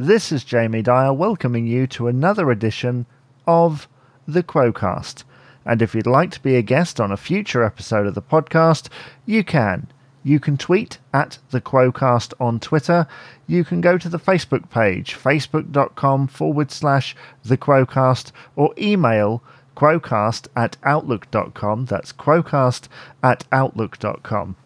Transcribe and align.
This 0.00 0.32
is 0.32 0.44
Jamie 0.44 0.80
Dyer 0.80 1.12
welcoming 1.12 1.66
you 1.66 1.86
to 1.88 2.06
another 2.06 2.50
edition 2.50 3.04
of 3.46 3.86
the 4.26 4.42
Quocast. 4.42 5.24
And 5.66 5.82
if 5.82 5.94
you'd 5.94 6.06
like 6.06 6.30
to 6.30 6.42
be 6.42 6.56
a 6.56 6.62
guest 6.62 6.98
on 6.98 7.12
a 7.12 7.18
future 7.18 7.62
episode 7.62 8.06
of 8.06 8.14
the 8.14 8.22
podcast, 8.22 8.88
you 9.26 9.44
can. 9.44 9.88
You 10.24 10.40
can 10.40 10.56
tweet 10.56 10.96
at 11.12 11.36
the 11.50 11.60
Quocast 11.60 12.32
on 12.40 12.60
Twitter. 12.60 13.06
You 13.46 13.62
can 13.62 13.82
go 13.82 13.98
to 13.98 14.08
the 14.08 14.18
Facebook 14.18 14.70
page, 14.70 15.14
facebook.com 15.14 16.28
forward 16.28 16.70
slash 16.70 17.14
the 17.44 17.58
Quocast, 17.58 18.32
or 18.56 18.72
email 18.78 19.42
quocast 19.76 20.48
at 20.56 20.78
outlook.com. 20.82 21.84
That's 21.84 22.14
quocast 22.14 22.88
at 23.22 23.44
outlook.com. 23.52 24.56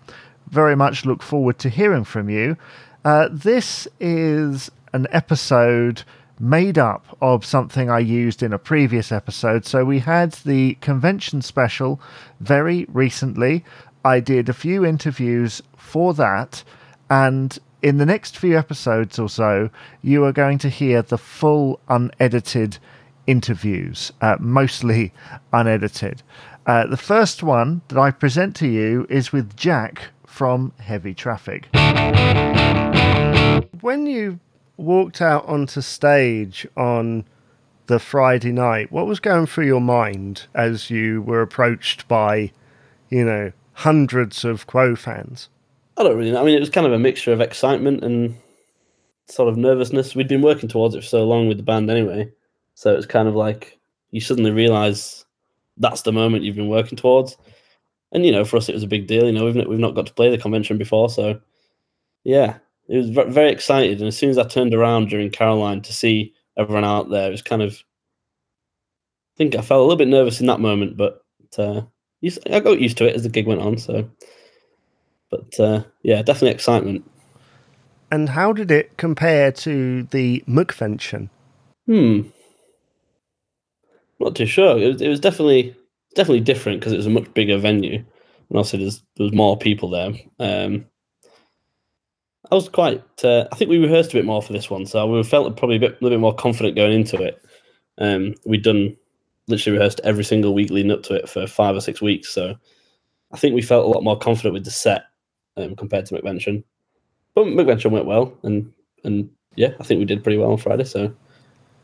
Very 0.48 0.76
much 0.76 1.04
look 1.04 1.24
forward 1.24 1.58
to 1.58 1.70
hearing 1.70 2.04
from 2.04 2.30
you. 2.30 2.56
Uh, 3.04 3.28
this 3.32 3.88
is 3.98 4.70
an 4.94 5.08
episode 5.10 6.04
made 6.38 6.78
up 6.78 7.16
of 7.20 7.44
something 7.44 7.90
I 7.90 7.98
used 7.98 8.42
in 8.42 8.52
a 8.52 8.58
previous 8.58 9.12
episode. 9.12 9.66
So 9.66 9.84
we 9.84 9.98
had 9.98 10.32
the 10.32 10.74
convention 10.74 11.42
special 11.42 12.00
very 12.40 12.86
recently. 12.88 13.64
I 14.04 14.20
did 14.20 14.48
a 14.48 14.54
few 14.54 14.84
interviews 14.84 15.62
for 15.76 16.14
that, 16.14 16.62
and 17.10 17.58
in 17.82 17.98
the 17.98 18.06
next 18.06 18.38
few 18.38 18.56
episodes 18.56 19.18
or 19.18 19.28
so, 19.28 19.68
you 20.00 20.24
are 20.24 20.32
going 20.32 20.58
to 20.58 20.68
hear 20.68 21.02
the 21.02 21.18
full 21.18 21.80
unedited 21.88 22.78
interviews, 23.26 24.12
uh, 24.20 24.36
mostly 24.38 25.12
unedited. 25.52 26.22
Uh, 26.66 26.86
the 26.86 26.96
first 26.96 27.42
one 27.42 27.82
that 27.88 27.98
I 27.98 28.10
present 28.10 28.54
to 28.56 28.66
you 28.66 29.06
is 29.10 29.32
with 29.32 29.56
Jack 29.56 30.02
from 30.26 30.72
Heavy 30.78 31.14
Traffic. 31.14 31.68
When 33.80 34.06
you 34.06 34.40
walked 34.76 35.20
out 35.20 35.46
onto 35.46 35.80
stage 35.80 36.66
on 36.76 37.24
the 37.86 37.98
Friday 37.98 38.52
night, 38.52 38.90
what 38.90 39.06
was 39.06 39.20
going 39.20 39.46
through 39.46 39.66
your 39.66 39.80
mind 39.80 40.46
as 40.54 40.90
you 40.90 41.22
were 41.22 41.42
approached 41.42 42.08
by, 42.08 42.50
you 43.10 43.24
know, 43.24 43.52
hundreds 43.72 44.44
of 44.44 44.66
Quo 44.66 44.96
fans? 44.96 45.48
I 45.96 46.02
don't 46.02 46.16
really 46.16 46.32
know. 46.32 46.40
I 46.40 46.44
mean, 46.44 46.56
it 46.56 46.60
was 46.60 46.70
kind 46.70 46.86
of 46.86 46.92
a 46.92 46.98
mixture 46.98 47.32
of 47.32 47.40
excitement 47.40 48.02
and 48.02 48.36
sort 49.26 49.48
of 49.48 49.56
nervousness. 49.56 50.14
We'd 50.14 50.28
been 50.28 50.42
working 50.42 50.68
towards 50.68 50.94
it 50.94 51.02
for 51.02 51.06
so 51.06 51.24
long 51.24 51.46
with 51.46 51.56
the 51.56 51.62
band 51.62 51.90
anyway. 51.90 52.32
So 52.74 52.92
it 52.92 52.96
was 52.96 53.06
kind 53.06 53.28
of 53.28 53.36
like 53.36 53.78
you 54.10 54.20
suddenly 54.20 54.50
realize 54.50 55.24
that's 55.76 56.02
the 56.02 56.12
moment 56.12 56.44
you've 56.44 56.56
been 56.56 56.68
working 56.68 56.96
towards. 56.96 57.36
And, 58.12 58.24
you 58.24 58.32
know, 58.32 58.44
for 58.44 58.56
us, 58.56 58.68
it 58.68 58.74
was 58.74 58.82
a 58.82 58.88
big 58.88 59.06
deal. 59.06 59.26
You 59.26 59.32
know, 59.32 59.44
we've, 59.44 59.66
we've 59.66 59.78
not 59.78 59.94
got 59.94 60.06
to 60.06 60.14
play 60.14 60.30
the 60.30 60.38
convention 60.38 60.78
before. 60.78 61.10
So, 61.10 61.40
yeah, 62.22 62.58
it 62.88 62.96
was 62.96 63.10
very 63.10 63.50
excited. 63.50 63.98
And 63.98 64.08
as 64.08 64.16
soon 64.16 64.30
as 64.30 64.38
I 64.38 64.44
turned 64.44 64.74
around 64.74 65.08
during 65.08 65.30
Caroline 65.30 65.82
to 65.82 65.92
see 65.92 66.34
everyone 66.58 66.84
out 66.84 67.10
there, 67.10 67.28
it 67.28 67.32
was 67.32 67.42
kind 67.42 67.62
of, 67.62 67.72
I 67.72 69.36
think 69.36 69.54
I 69.54 69.62
felt 69.62 69.80
a 69.80 69.82
little 69.82 69.96
bit 69.96 70.08
nervous 70.08 70.40
in 70.40 70.46
that 70.46 70.60
moment, 70.60 70.96
but 70.96 71.22
uh, 71.58 71.82
I 72.50 72.60
got 72.60 72.80
used 72.80 72.98
to 72.98 73.06
it 73.06 73.16
as 73.16 73.22
the 73.22 73.28
gig 73.28 73.46
went 73.46 73.60
on. 73.60 73.78
So, 73.78 74.08
but 75.30 75.58
uh, 75.58 75.84
yeah, 76.02 76.22
definitely 76.22 76.50
excitement. 76.50 77.10
And 78.10 78.28
how 78.28 78.52
did 78.52 78.70
it 78.70 78.96
compare 78.96 79.50
to 79.52 80.04
the 80.04 80.44
Mukvention? 80.46 81.30
Hmm. 81.86 82.22
Not 84.20 84.36
too 84.36 84.46
sure. 84.46 84.78
It 84.78 84.92
was, 84.92 85.02
it 85.02 85.08
was 85.08 85.20
definitely 85.20 85.74
definitely 86.14 86.40
different 86.40 86.80
because 86.80 86.92
it 86.92 86.96
was 86.96 87.06
a 87.06 87.10
much 87.10 87.32
bigger 87.34 87.58
venue, 87.58 87.96
and 87.96 88.56
also 88.56 88.76
there's, 88.76 89.02
there 89.16 89.24
was 89.24 89.32
more 89.32 89.58
people 89.58 89.90
there. 89.90 90.12
Um, 90.38 90.86
I 92.50 92.54
was 92.54 92.68
quite. 92.68 93.02
Uh, 93.24 93.46
I 93.50 93.56
think 93.56 93.70
we 93.70 93.78
rehearsed 93.78 94.10
a 94.10 94.16
bit 94.16 94.24
more 94.24 94.42
for 94.42 94.52
this 94.52 94.68
one, 94.70 94.86
so 94.86 95.06
we 95.06 95.22
felt 95.22 95.56
probably 95.56 95.76
a 95.76 95.80
bit, 95.80 95.92
a 95.92 96.04
little 96.04 96.16
bit 96.18 96.20
more 96.20 96.34
confident 96.34 96.76
going 96.76 96.92
into 96.92 97.22
it. 97.22 97.42
Um, 97.98 98.34
we'd 98.44 98.62
done 98.62 98.96
literally 99.46 99.78
rehearsed 99.78 100.00
every 100.04 100.24
single 100.24 100.54
week 100.54 100.70
leading 100.70 100.90
up 100.90 101.02
to 101.04 101.14
it 101.14 101.28
for 101.28 101.46
five 101.46 101.76
or 101.76 101.80
six 101.80 102.02
weeks, 102.02 102.28
so 102.28 102.54
I 103.32 103.36
think 103.36 103.54
we 103.54 103.62
felt 103.62 103.86
a 103.86 103.88
lot 103.88 104.04
more 104.04 104.18
confident 104.18 104.54
with 104.54 104.64
the 104.64 104.70
set 104.70 105.04
um, 105.56 105.74
compared 105.76 106.06
to 106.06 106.14
McVention. 106.14 106.64
But 107.34 107.46
McVention 107.46 107.90
went 107.90 108.06
well, 108.06 108.36
and 108.42 108.72
and 109.04 109.30
yeah, 109.56 109.74
I 109.80 109.84
think 109.84 109.98
we 109.98 110.04
did 110.04 110.22
pretty 110.22 110.38
well 110.38 110.52
on 110.52 110.58
Friday. 110.58 110.84
So, 110.84 111.14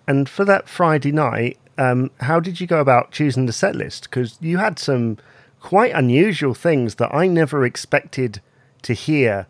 and 0.07 0.29
for 0.29 0.45
that 0.45 0.69
Friday 0.69 1.13
night, 1.13 1.59
um, 1.79 2.11
how 2.21 2.39
did 2.39 2.61
you 2.61 2.67
go 2.67 2.81
about 2.81 3.13
choosing 3.13 3.47
the 3.47 3.53
set 3.53 3.75
list? 3.75 4.05
Because 4.05 4.37
you 4.41 4.59
had 4.59 4.79
some 4.79 5.17
quite 5.61 5.93
unusual 5.93 6.55
things 6.55 6.97
that 6.97 7.15
I 7.15 7.27
never 7.27 7.65
expected 7.65 8.41
to 8.83 8.95
hear 8.95 9.47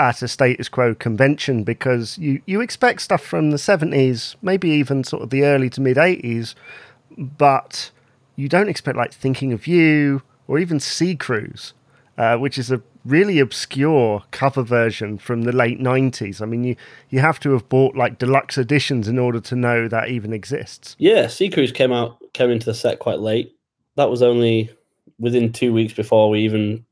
at 0.00 0.22
a 0.22 0.28
status 0.28 0.68
quo 0.68 0.94
convention 0.94 1.62
because 1.62 2.16
you, 2.16 2.40
you 2.46 2.62
expect 2.62 3.02
stuff 3.02 3.22
from 3.22 3.50
the 3.50 3.58
70s, 3.58 4.34
maybe 4.40 4.70
even 4.70 5.04
sort 5.04 5.22
of 5.22 5.30
the 5.30 5.44
early 5.44 5.68
to 5.70 5.80
mid 5.80 5.98
80s, 5.98 6.54
but 7.18 7.90
you 8.34 8.48
don't 8.48 8.70
expect 8.70 8.96
like 8.96 9.12
Thinking 9.12 9.52
of 9.52 9.66
You 9.66 10.22
or 10.48 10.58
even 10.58 10.80
Sea 10.80 11.14
Cruise, 11.14 11.74
uh, 12.16 12.38
which 12.38 12.56
is 12.56 12.70
a 12.70 12.82
really 13.04 13.38
obscure 13.38 14.22
cover 14.30 14.62
version 14.62 15.18
from 15.18 15.42
the 15.42 15.52
late 15.52 15.78
90s. 15.78 16.40
I 16.40 16.46
mean, 16.46 16.64
you, 16.64 16.76
you 17.10 17.20
have 17.20 17.38
to 17.40 17.52
have 17.52 17.68
bought 17.68 17.94
like 17.94 18.18
deluxe 18.18 18.56
editions 18.56 19.06
in 19.06 19.18
order 19.18 19.40
to 19.40 19.54
know 19.54 19.86
that 19.88 20.08
even 20.08 20.32
exists. 20.32 20.96
Yeah, 20.98 21.26
Sea 21.26 21.50
Cruise 21.50 21.72
came 21.72 21.92
out, 21.92 22.16
came 22.32 22.50
into 22.50 22.66
the 22.66 22.74
set 22.74 22.98
quite 22.98 23.20
late. 23.20 23.54
That 23.96 24.10
was 24.10 24.22
only 24.22 24.70
within 25.18 25.52
two 25.52 25.74
weeks 25.74 25.92
before 25.92 26.30
we 26.30 26.40
even, 26.40 26.86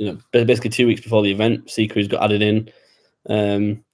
you 0.00 0.06
know, 0.06 0.18
basically 0.44 0.70
two 0.70 0.86
weeks 0.86 1.00
before 1.00 1.22
the 1.22 1.30
event, 1.30 1.70
Cruise 1.90 2.08
got 2.08 2.24
added 2.24 2.42
in. 2.42 2.70
Um, 3.28 3.84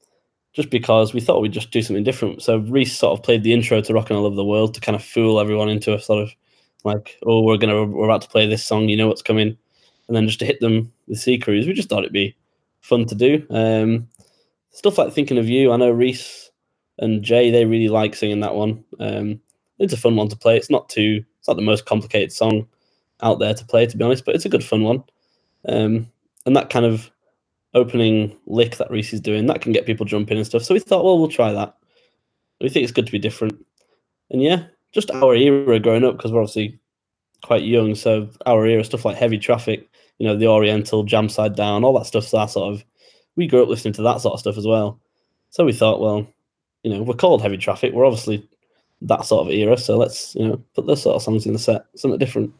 just 0.52 0.70
because 0.70 1.12
we 1.12 1.20
thought 1.20 1.42
we'd 1.42 1.52
just 1.52 1.70
do 1.70 1.82
something 1.82 2.04
different. 2.04 2.42
So 2.42 2.58
Reese 2.58 2.96
sort 2.96 3.18
of 3.18 3.22
played 3.22 3.42
the 3.42 3.52
intro 3.52 3.82
to 3.82 3.92
Rockin' 3.92 4.16
All 4.16 4.24
Over 4.24 4.36
the 4.36 4.44
World 4.44 4.72
to 4.74 4.80
kind 4.80 4.96
of 4.96 5.04
fool 5.04 5.38
everyone 5.38 5.68
into 5.68 5.92
a 5.92 6.00
sort 6.00 6.22
of 6.22 6.30
like, 6.82 7.18
oh, 7.26 7.42
we're 7.42 7.58
gonna 7.58 7.84
we're 7.84 8.06
about 8.06 8.22
to 8.22 8.28
play 8.28 8.46
this 8.46 8.64
song, 8.64 8.88
you 8.88 8.96
know 8.96 9.08
what's 9.08 9.20
coming 9.20 9.58
and 10.08 10.16
then 10.16 10.26
just 10.26 10.38
to 10.40 10.46
hit 10.46 10.60
them 10.60 10.92
with 11.08 11.18
Sea 11.18 11.38
Cruise, 11.38 11.66
we 11.66 11.72
just 11.72 11.88
thought 11.88 12.00
it'd 12.00 12.12
be 12.12 12.36
fun 12.80 13.06
to 13.06 13.14
do. 13.14 13.44
Um, 13.50 14.08
stuff 14.70 14.98
like 14.98 15.12
Thinking 15.12 15.38
of 15.38 15.48
You, 15.48 15.72
I 15.72 15.76
know 15.76 15.90
Reese 15.90 16.50
and 16.98 17.22
Jay, 17.22 17.50
they 17.50 17.64
really 17.64 17.88
like 17.88 18.14
singing 18.14 18.40
that 18.40 18.54
one. 18.54 18.84
Um, 19.00 19.40
it's 19.78 19.92
a 19.92 19.98
fun 19.98 20.16
one 20.16 20.28
to 20.28 20.36
play. 20.36 20.56
It's 20.56 20.70
not 20.70 20.88
too, 20.88 21.24
it's 21.38 21.48
not 21.48 21.56
the 21.56 21.62
most 21.62 21.86
complicated 21.86 22.32
song 22.32 22.66
out 23.22 23.38
there 23.38 23.54
to 23.54 23.64
play, 23.64 23.86
to 23.86 23.96
be 23.96 24.04
honest, 24.04 24.24
but 24.24 24.34
it's 24.34 24.44
a 24.44 24.50
good 24.50 24.64
fun 24.64 24.82
one. 24.82 25.02
Um, 25.68 26.10
and 26.44 26.54
that 26.56 26.70
kind 26.70 26.86
of 26.86 27.10
opening 27.74 28.36
lick 28.46 28.76
that 28.76 28.90
Reese 28.90 29.12
is 29.12 29.20
doing, 29.20 29.46
that 29.46 29.60
can 29.60 29.72
get 29.72 29.86
people 29.86 30.06
jumping 30.06 30.36
and 30.36 30.46
stuff. 30.46 30.62
So 30.62 30.74
we 30.74 30.80
thought, 30.80 31.04
well, 31.04 31.18
we'll 31.18 31.28
try 31.28 31.52
that. 31.52 31.76
We 32.60 32.68
think 32.68 32.84
it's 32.84 32.92
good 32.92 33.06
to 33.06 33.12
be 33.12 33.18
different. 33.18 33.64
And 34.30 34.42
yeah, 34.42 34.66
just 34.92 35.10
our 35.10 35.34
era 35.34 35.78
growing 35.78 36.04
up, 36.04 36.16
because 36.16 36.32
we're 36.32 36.40
obviously 36.40 36.78
quite 37.42 37.64
young. 37.64 37.94
So 37.94 38.30
our 38.46 38.66
era, 38.66 38.82
stuff 38.84 39.04
like 39.04 39.16
Heavy 39.16 39.38
Traffic, 39.38 39.88
you 40.18 40.26
know, 40.26 40.36
the 40.36 40.46
Oriental, 40.46 41.02
Jam 41.02 41.28
Side 41.28 41.54
Down, 41.54 41.84
all 41.84 41.98
that 41.98 42.06
stuff. 42.06 42.24
So 42.26 42.38
that 42.38 42.50
sort 42.50 42.72
of, 42.72 42.84
we 43.36 43.46
grew 43.46 43.62
up 43.62 43.68
listening 43.68 43.94
to 43.94 44.02
that 44.02 44.20
sort 44.20 44.34
of 44.34 44.40
stuff 44.40 44.56
as 44.56 44.66
well. 44.66 44.98
So 45.50 45.64
we 45.64 45.72
thought, 45.72 46.00
well, 46.00 46.26
you 46.82 46.90
know, 46.90 47.02
we're 47.02 47.14
called 47.14 47.42
Heavy 47.42 47.58
Traffic. 47.58 47.92
We're 47.92 48.06
obviously 48.06 48.48
that 49.02 49.26
sort 49.26 49.46
of 49.46 49.52
era. 49.52 49.76
So 49.76 49.98
let's, 49.98 50.34
you 50.34 50.48
know, 50.48 50.62
put 50.74 50.86
those 50.86 51.02
sort 51.02 51.16
of 51.16 51.22
songs 51.22 51.44
in 51.44 51.52
the 51.52 51.58
set, 51.58 51.84
something 51.96 52.18
different. 52.18 52.54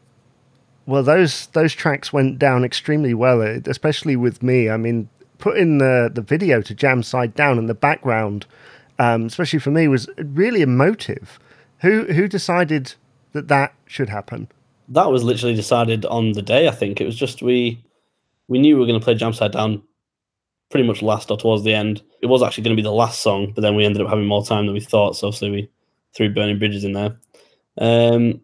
Well, 0.87 1.03
those 1.03 1.47
those 1.47 1.73
tracks 1.73 2.11
went 2.11 2.39
down 2.39 2.63
extremely 2.63 3.13
well, 3.13 3.41
uh, 3.41 3.59
especially 3.67 4.15
with 4.15 4.41
me. 4.41 4.69
I 4.69 4.77
mean, 4.77 5.09
putting 5.37 5.77
the 5.77 6.09
the 6.11 6.21
video 6.21 6.61
to 6.63 6.73
Jam 6.73 7.03
Side 7.03 7.35
Down 7.35 7.59
in 7.59 7.67
the 7.67 7.75
background, 7.75 8.47
um, 8.97 9.25
especially 9.27 9.59
for 9.59 9.69
me, 9.69 9.87
was 9.87 10.09
really 10.17 10.61
emotive. 10.61 11.39
Who 11.81 12.05
who 12.05 12.27
decided 12.27 12.95
that 13.33 13.47
that 13.49 13.75
should 13.85 14.09
happen? 14.09 14.47
that 14.89 15.11
was 15.11 15.23
literally 15.23 15.55
decided 15.55 16.05
on 16.05 16.31
the 16.33 16.41
day. 16.41 16.67
I 16.67 16.71
think 16.71 17.01
it 17.01 17.05
was 17.05 17.15
just 17.15 17.41
we 17.41 17.83
we 18.47 18.59
knew 18.59 18.75
we 18.75 18.79
were 18.79 18.87
going 18.87 18.99
to 18.99 19.03
play 19.03 19.15
Jam 19.15 19.33
Side 19.33 19.51
Down 19.51 19.83
pretty 20.69 20.87
much 20.87 21.01
last 21.01 21.31
or 21.31 21.37
towards 21.37 21.63
the 21.63 21.73
end. 21.73 22.01
It 22.21 22.27
was 22.27 22.41
actually 22.43 22.63
going 22.63 22.75
to 22.75 22.81
be 22.81 22.85
the 22.85 22.91
last 22.91 23.21
song, 23.21 23.51
but 23.53 23.61
then 23.61 23.75
we 23.75 23.85
ended 23.85 24.01
up 24.01 24.09
having 24.09 24.25
more 24.25 24.45
time 24.45 24.65
than 24.65 24.73
we 24.73 24.81
thought. 24.81 25.15
So 25.15 25.27
obviously 25.27 25.51
we 25.51 25.69
threw 26.15 26.33
Burning 26.33 26.59
Bridges 26.59 26.83
in 26.83 26.93
there. 26.93 27.17
Um, 27.77 28.41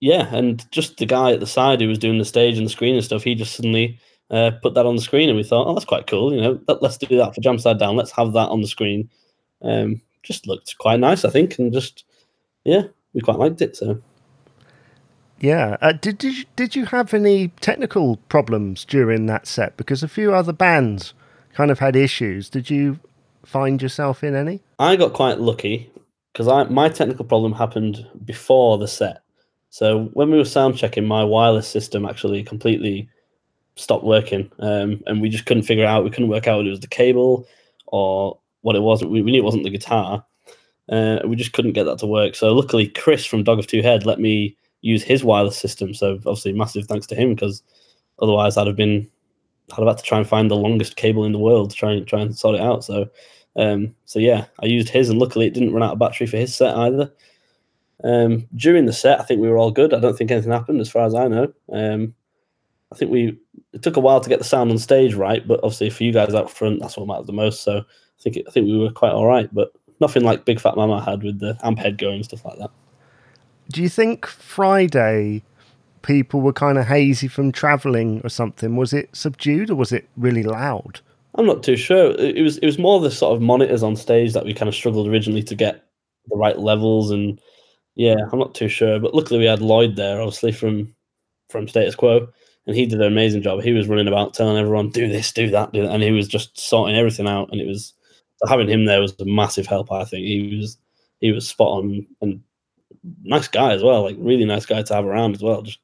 yeah, 0.00 0.34
and 0.34 0.64
just 0.72 0.96
the 0.96 1.06
guy 1.06 1.32
at 1.32 1.40
the 1.40 1.46
side 1.46 1.80
who 1.80 1.88
was 1.88 1.98
doing 1.98 2.18
the 2.18 2.24
stage 2.24 2.56
and 2.56 2.66
the 2.66 2.70
screen 2.70 2.94
and 2.94 3.04
stuff, 3.04 3.22
he 3.22 3.34
just 3.34 3.54
suddenly 3.54 3.98
uh, 4.30 4.52
put 4.62 4.74
that 4.74 4.86
on 4.86 4.96
the 4.96 5.02
screen, 5.02 5.28
and 5.28 5.36
we 5.36 5.44
thought, 5.44 5.66
oh, 5.66 5.74
that's 5.74 5.84
quite 5.84 6.06
cool. 6.06 6.32
You 6.34 6.40
know, 6.40 6.60
let, 6.66 6.82
us 6.82 6.96
do 6.96 7.16
that 7.16 7.34
for 7.34 7.40
Jam 7.40 7.58
Side 7.58 7.78
Down. 7.78 7.96
Let's 7.96 8.12
have 8.12 8.32
that 8.32 8.48
on 8.48 8.62
the 8.62 8.68
screen. 8.68 9.10
Um, 9.62 10.00
just 10.22 10.46
looked 10.46 10.76
quite 10.78 11.00
nice, 11.00 11.24
I 11.24 11.30
think, 11.30 11.58
and 11.58 11.72
just 11.72 12.04
yeah, 12.64 12.84
we 13.12 13.20
quite 13.20 13.38
liked 13.38 13.60
it. 13.60 13.76
So 13.76 14.00
yeah. 15.40 15.76
Uh, 15.80 15.92
did 15.92 16.18
did 16.18 16.36
you, 16.36 16.44
did 16.56 16.76
you 16.76 16.86
have 16.86 17.12
any 17.12 17.48
technical 17.60 18.16
problems 18.28 18.84
during 18.84 19.26
that 19.26 19.46
set? 19.46 19.76
Because 19.76 20.02
a 20.02 20.08
few 20.08 20.34
other 20.34 20.52
bands 20.52 21.14
kind 21.52 21.70
of 21.70 21.78
had 21.78 21.96
issues. 21.96 22.48
Did 22.48 22.70
you 22.70 23.00
find 23.44 23.82
yourself 23.82 24.22
in 24.22 24.34
any? 24.34 24.60
I 24.78 24.96
got 24.96 25.12
quite 25.14 25.40
lucky 25.40 25.90
because 26.32 26.70
my 26.70 26.88
technical 26.88 27.24
problem 27.24 27.54
happened 27.54 28.06
before 28.24 28.78
the 28.78 28.86
set. 28.88 29.22
So 29.70 30.10
when 30.12 30.30
we 30.30 30.38
were 30.38 30.44
sound 30.44 30.76
checking, 30.76 31.06
my 31.06 31.24
wireless 31.24 31.68
system 31.68 32.04
actually 32.04 32.42
completely 32.42 33.08
stopped 33.76 34.04
working, 34.04 34.50
um, 34.58 35.02
and 35.06 35.22
we 35.22 35.28
just 35.28 35.46
couldn't 35.46 35.62
figure 35.62 35.86
out. 35.86 36.04
We 36.04 36.10
couldn't 36.10 36.28
work 36.28 36.46
out 36.46 36.58
whether 36.58 36.68
it 36.68 36.72
was 36.72 36.80
the 36.80 36.88
cable 36.88 37.46
or 37.86 38.38
what 38.62 38.76
it 38.76 38.82
was. 38.82 39.02
We, 39.02 39.22
we 39.22 39.30
knew 39.30 39.40
it 39.40 39.44
wasn't 39.44 39.64
the 39.64 39.70
guitar. 39.70 40.24
Uh, 40.88 41.20
we 41.24 41.36
just 41.36 41.52
couldn't 41.52 41.72
get 41.72 41.84
that 41.84 41.98
to 41.98 42.06
work. 42.06 42.34
So 42.34 42.52
luckily, 42.52 42.88
Chris 42.88 43.24
from 43.24 43.44
Dog 43.44 43.60
of 43.60 43.66
Two 43.68 43.80
Head 43.80 44.06
let 44.06 44.18
me 44.20 44.56
use 44.80 45.04
his 45.04 45.22
wireless 45.22 45.56
system. 45.56 45.94
So 45.94 46.14
obviously, 46.14 46.52
massive 46.52 46.86
thanks 46.86 47.06
to 47.08 47.14
him 47.14 47.34
because 47.34 47.62
otherwise 48.20 48.56
I'd 48.56 48.66
have 48.66 48.76
been 48.76 49.08
I'd 49.78 49.86
had 49.86 49.98
to 49.98 50.04
try 50.04 50.18
and 50.18 50.26
find 50.26 50.50
the 50.50 50.56
longest 50.56 50.96
cable 50.96 51.24
in 51.24 51.32
the 51.32 51.38
world 51.38 51.70
to 51.70 51.76
try 51.76 51.92
and 51.92 52.06
try 52.06 52.20
and 52.20 52.36
sort 52.36 52.56
it 52.56 52.60
out. 52.60 52.84
So 52.84 53.08
um, 53.56 53.94
so 54.04 54.18
yeah, 54.18 54.46
I 54.60 54.66
used 54.66 54.88
his, 54.88 55.10
and 55.10 55.18
luckily 55.18 55.46
it 55.46 55.54
didn't 55.54 55.72
run 55.72 55.82
out 55.82 55.92
of 55.92 55.98
battery 55.98 56.26
for 56.26 56.36
his 56.36 56.54
set 56.54 56.76
either. 56.76 57.12
Um, 58.02 58.48
during 58.54 58.86
the 58.86 58.92
set, 58.92 59.20
I 59.20 59.24
think 59.24 59.40
we 59.40 59.48
were 59.48 59.58
all 59.58 59.70
good. 59.70 59.92
I 59.92 60.00
don't 60.00 60.16
think 60.16 60.30
anything 60.30 60.52
happened, 60.52 60.80
as 60.80 60.90
far 60.90 61.04
as 61.04 61.14
I 61.14 61.28
know. 61.28 61.52
Um, 61.72 62.14
I 62.92 62.96
think 62.96 63.10
we 63.10 63.38
it 63.72 63.82
took 63.82 63.96
a 63.96 64.00
while 64.00 64.20
to 64.20 64.28
get 64.28 64.38
the 64.38 64.44
sound 64.44 64.70
on 64.70 64.78
stage 64.78 65.14
right, 65.14 65.46
but 65.46 65.60
obviously 65.62 65.90
for 65.90 66.04
you 66.04 66.12
guys 66.12 66.34
out 66.34 66.50
front, 66.50 66.80
that's 66.80 66.96
what 66.96 67.06
matters 67.06 67.26
the 67.26 67.32
most. 67.32 67.62
So 67.62 67.78
I 67.78 68.22
think 68.22 68.36
it, 68.36 68.46
I 68.48 68.50
think 68.50 68.66
we 68.66 68.78
were 68.78 68.90
quite 68.90 69.12
all 69.12 69.26
right, 69.26 69.52
but 69.52 69.72
nothing 70.00 70.24
like 70.24 70.44
Big 70.44 70.60
Fat 70.60 70.76
Mama 70.76 71.02
had 71.02 71.22
with 71.22 71.38
the 71.38 71.56
amp 71.62 71.78
head 71.78 71.98
going 71.98 72.16
and 72.16 72.24
stuff 72.24 72.44
like 72.44 72.58
that. 72.58 72.70
Do 73.70 73.82
you 73.82 73.88
think 73.88 74.26
Friday 74.26 75.42
people 76.02 76.40
were 76.40 76.52
kind 76.52 76.78
of 76.78 76.86
hazy 76.86 77.28
from 77.28 77.52
traveling 77.52 78.20
or 78.24 78.28
something? 78.28 78.74
Was 78.76 78.92
it 78.92 79.14
subdued 79.14 79.70
or 79.70 79.76
was 79.76 79.92
it 79.92 80.08
really 80.16 80.42
loud? 80.42 81.00
I'm 81.36 81.46
not 81.46 81.62
too 81.62 81.76
sure. 81.76 82.12
It 82.18 82.42
was 82.42 82.58
it 82.58 82.66
was 82.66 82.78
more 82.78 82.98
the 83.00 83.10
sort 83.10 83.36
of 83.36 83.40
monitors 83.40 83.84
on 83.84 83.94
stage 83.94 84.32
that 84.32 84.44
we 84.44 84.52
kind 84.52 84.68
of 84.68 84.74
struggled 84.74 85.06
originally 85.06 85.44
to 85.44 85.54
get 85.54 85.84
the 86.28 86.36
right 86.36 86.58
levels 86.58 87.12
and 87.12 87.40
yeah, 88.00 88.16
I'm 88.32 88.38
not 88.38 88.54
too 88.54 88.70
sure. 88.70 88.98
But 88.98 89.14
luckily 89.14 89.38
we 89.38 89.44
had 89.44 89.60
Lloyd 89.60 89.94
there, 89.94 90.22
obviously 90.22 90.52
from 90.52 90.94
from 91.50 91.68
Status 91.68 91.94
Quo, 91.94 92.26
and 92.66 92.74
he 92.74 92.86
did 92.86 92.98
an 92.98 93.06
amazing 93.06 93.42
job. 93.42 93.62
He 93.62 93.72
was 93.72 93.88
running 93.88 94.08
about 94.08 94.32
telling 94.32 94.56
everyone 94.56 94.88
do 94.88 95.06
this, 95.06 95.30
do 95.32 95.50
that, 95.50 95.74
do 95.74 95.82
that, 95.82 95.92
and 95.92 96.02
he 96.02 96.10
was 96.10 96.26
just 96.26 96.58
sorting 96.58 96.96
everything 96.96 97.28
out. 97.28 97.50
And 97.52 97.60
it 97.60 97.66
was 97.66 97.92
having 98.48 98.70
him 98.70 98.86
there 98.86 99.02
was 99.02 99.14
a 99.20 99.26
massive 99.26 99.66
help. 99.66 99.92
I 99.92 100.04
think 100.04 100.24
he 100.26 100.56
was 100.56 100.78
he 101.20 101.30
was 101.30 101.46
spot 101.46 101.68
on 101.68 102.06
and 102.22 102.40
nice 103.22 103.48
guy 103.48 103.74
as 103.74 103.82
well, 103.82 104.02
like 104.02 104.16
really 104.18 104.46
nice 104.46 104.64
guy 104.64 104.80
to 104.80 104.94
have 104.94 105.04
around 105.04 105.34
as 105.34 105.42
well. 105.42 105.60
Just 105.60 105.80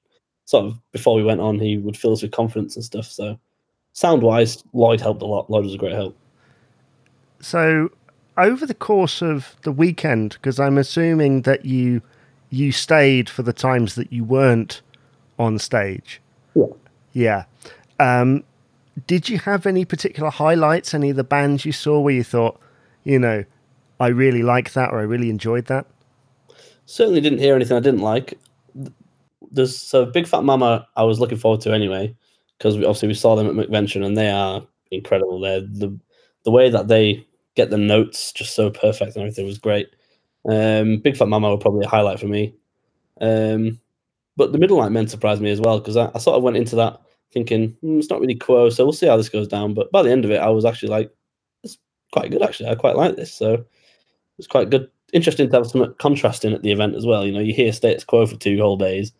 sort 0.46 0.64
of 0.64 0.78
before 0.92 1.16
we 1.16 1.22
went 1.22 1.42
on, 1.42 1.58
he 1.58 1.76
would 1.76 1.98
fill 1.98 2.14
us 2.14 2.22
with 2.22 2.32
confidence 2.32 2.76
and 2.76 2.84
stuff. 2.84 3.04
So 3.04 3.38
sound 3.92 4.22
wise, 4.22 4.64
Lloyd 4.72 5.02
helped 5.02 5.20
a 5.20 5.26
lot. 5.26 5.50
Lloyd 5.50 5.64
was 5.64 5.74
a 5.74 5.78
great 5.78 5.92
help. 5.92 6.16
So 7.40 7.90
over 8.37 8.67
the 8.67 8.75
course 8.75 9.23
of 9.23 9.56
the 9.62 9.73
weekend, 9.73 10.33
because 10.33 10.61
I'm 10.61 10.79
assuming 10.79 11.43
that 11.43 11.65
you 11.65 12.03
you 12.50 12.73
stayed 12.73 13.29
for 13.29 13.43
the 13.43 13.53
times 13.53 13.97
that 13.97 14.12
you 14.12 14.25
weren't 14.25 14.83
on 15.38 15.59
stage. 15.59 16.21
Yeah. 16.55 16.67
Yeah. 17.12 17.44
Um, 17.99 18.44
did 19.06 19.29
you 19.29 19.38
have 19.41 19.67
any 19.67 19.85
particular 19.85 20.31
highlights? 20.31 20.94
Any 20.94 21.11
of 21.11 21.17
the 21.17 21.25
bands 21.25 21.65
you 21.65 21.73
saw 21.73 22.00
where 22.00 22.15
you 22.15 22.25
thought, 22.25 22.59
you 23.05 23.19
know, 23.19 23.44
I 24.00 24.09
really 24.09 24.43
like 24.43 24.73
that 24.75 24.93
or 24.93 24.99
I 24.99 25.03
really 25.03 25.31
enjoyed 25.31 25.67
that? 25.67 25.87
Certainly 26.87 27.21
didn't 27.21 27.41
hear 27.41 27.55
anything 27.55 27.77
I 27.77 27.81
didn't 27.81 28.00
like. 28.00 28.38
There's 29.50 29.77
so 29.77 30.06
Big 30.06 30.27
Fat 30.27 30.44
Mama. 30.44 30.87
I 30.97 31.03
was 31.03 31.19
looking 31.19 31.38
forward 31.38 31.61
to 31.62 31.73
anyway 31.73 32.15
because 32.59 32.77
obviously 32.77 33.09
we 33.09 33.15
saw 33.15 33.35
them 33.35 33.47
at 33.49 33.69
McVention 33.69 34.05
and 34.05 34.17
they 34.17 34.31
are 34.31 34.67
incredible. 34.91 35.41
They're 35.41 35.61
the 35.61 35.99
the 36.44 36.50
way 36.50 36.71
that 36.71 36.88
they 36.88 37.27
get 37.56 37.70
the 37.70 37.79
notes 37.79 38.32
just 38.32 38.55
so 38.55 38.70
perfect 38.70 39.17
and 39.17 39.23
everything 39.23 39.47
was 39.47 39.58
great. 39.58 39.88
Um, 40.49 40.99
Big 40.99 41.17
Fat 41.17 41.29
Mama 41.29 41.50
were 41.50 41.58
probably 41.58 41.85
a 41.85 41.88
highlight 41.88 42.20
for 42.20 42.29
me. 42.29 42.55
Um, 43.20 43.81
but 44.37 44.53
the 44.53 44.58
Middle 44.58 44.79
Night 44.79 44.93
Men 44.93 45.08
surprised 45.08 45.43
me 45.43 45.50
as 45.50 45.61
well 45.61 45.81
because 45.81 45.97
I, 45.97 46.11
I, 46.14 46.19
sort 46.19 46.37
of 46.37 46.43
went 46.43 46.58
into 46.58 46.76
that 46.76 47.00
thinking 47.32 47.76
mm, 47.82 47.99
it's 47.99 48.11
not 48.11 48.20
really 48.20 48.35
quo, 48.35 48.69
so 48.69 48.85
we'll 48.85 48.93
see 48.93 49.06
how 49.06 49.17
this 49.17 49.31
goes 49.31 49.49
down. 49.49 49.75
But 49.75 49.91
by 49.91 50.03
the 50.03 50.12
end 50.12 50.25
of 50.25 50.31
it, 50.31 50.41
I 50.41 50.50
was 50.50 50.64
actually 50.64 50.91
like, 50.91 51.11
it's 51.64 51.79
quite 52.12 52.31
good 52.31 52.43
actually. 52.43 52.69
I 52.69 52.75
quite 52.75 52.97
like 52.97 53.17
this, 53.17 53.32
so 53.32 53.64
it's 54.38 54.47
quite 54.47 54.70
good. 54.70 54.91
Interesting 55.12 55.49
to 55.50 55.56
have 55.56 55.67
some 55.67 55.94
contrasting 55.99 56.52
at 56.52 56.62
the 56.62 56.73
event 56.73 56.94
as 56.94 57.06
well. 57.06 57.25
You 57.25 57.32
know, 57.32 57.41
you 57.41 57.55
hear 57.55 57.73
status 57.73 58.05
quo 58.05 58.26
for 58.26 58.37
two 58.37 58.59
whole 58.61 58.76
days, 58.76 59.12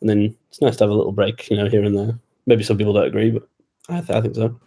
and 0.00 0.08
then 0.08 0.34
it's 0.48 0.62
nice 0.62 0.76
to 0.78 0.84
have 0.84 0.90
a 0.90 0.94
little 0.94 1.12
break, 1.12 1.50
you 1.50 1.56
know, 1.56 1.68
here 1.68 1.84
and 1.84 1.96
there. 1.96 2.18
Maybe 2.46 2.64
some 2.64 2.78
people 2.78 2.94
don't 2.94 3.06
agree, 3.06 3.30
but 3.30 3.46
I, 3.88 4.00
th- 4.00 4.10
I 4.10 4.20
think 4.20 4.34
so. 4.34 4.58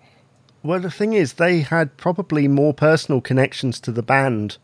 Well, 0.65 0.79
the 0.79 0.89
thing 0.89 1.13
is, 1.13 1.33
they 1.33 1.59
had 1.59 1.95
probably 1.95 2.47
more 2.47 2.73
personal 2.73 3.21
connections 3.21 3.79
to 3.81 3.91
the 3.91 4.01
band 4.01 4.57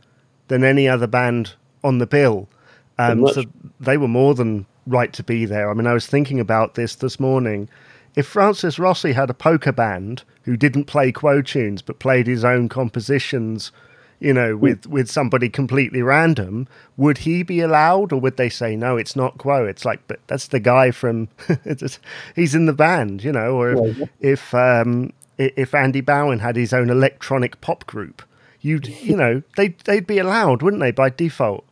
than 0.48 0.63
any 0.63 0.89
other 0.89 1.06
band 1.06 1.53
on 1.83 2.00
the 2.00 2.07
bill. 2.07 2.50
Um, 2.98 3.27
so 3.27 3.44
they 3.80 3.98
were 3.98 4.07
more 4.07 4.33
than 4.33 4.65
right 4.88 5.13
to 5.13 5.21
be 5.21 5.45
there. 5.45 5.69
I 5.69 5.75
mean, 5.75 5.86
I 5.86 5.94
was 5.94 6.07
thinking 6.07 6.39
about 6.39 6.74
this 6.74 6.95
this 6.95 7.19
morning. 7.19 7.69
If 8.15 8.25
Francis 8.25 8.80
Rossi 8.80 9.13
had 9.13 9.30
a 9.30 9.36
poker 9.36 9.71
band 9.71 10.24
who 10.42 10.57
didn't 10.57 10.86
play 10.86 11.12
quo 11.12 11.44
tunes 11.44 11.83
but 11.83 12.00
played 12.00 12.25
his 12.25 12.44
own 12.44 12.68
compositions, 12.68 13.71
you 14.19 14.33
know, 14.33 14.56
hmm. 14.56 14.59
with, 14.59 14.88
with 14.88 15.09
somebody 15.09 15.50
completely 15.50 16.01
random, 16.01 16.68
would 16.97 17.19
he 17.19 17.44
be 17.44 17.59
allowed 17.59 18.12
or 18.12 18.19
would 18.19 18.38
they 18.38 18.50
say, 18.50 18.75
no, 18.75 18.97
it's 18.97 19.15
not 19.15 19.38
quo? 19.38 19.65
It's 19.65 19.86
like, 19.86 20.01
but 20.07 20.19
that's 20.25 20.47
the 20.47 20.59
guy 20.59 20.89
from, 20.89 21.30
he's 22.36 22.56
in 22.56 22.65
the 22.65 22.74
band, 22.74 23.24
you 23.24 23.31
know, 23.31 23.56
or 23.56 23.71
if, 23.71 24.09
if 24.19 24.54
um, 24.56 25.13
if 25.56 25.74
Andy 25.74 26.02
Bown 26.02 26.40
had 26.40 26.56
his 26.56 26.74
own 26.74 26.90
electronic 26.90 27.62
pop 27.62 27.86
group, 27.86 28.22
you'd 28.60 28.88
you 28.88 29.16
know 29.16 29.42
they'd 29.58 29.80
they'd 29.82 30.08
be 30.08 30.20
allowed, 30.20 30.62
wouldn't 30.62 30.82
they, 30.82 30.92
by 30.92 31.10
default? 31.10 31.66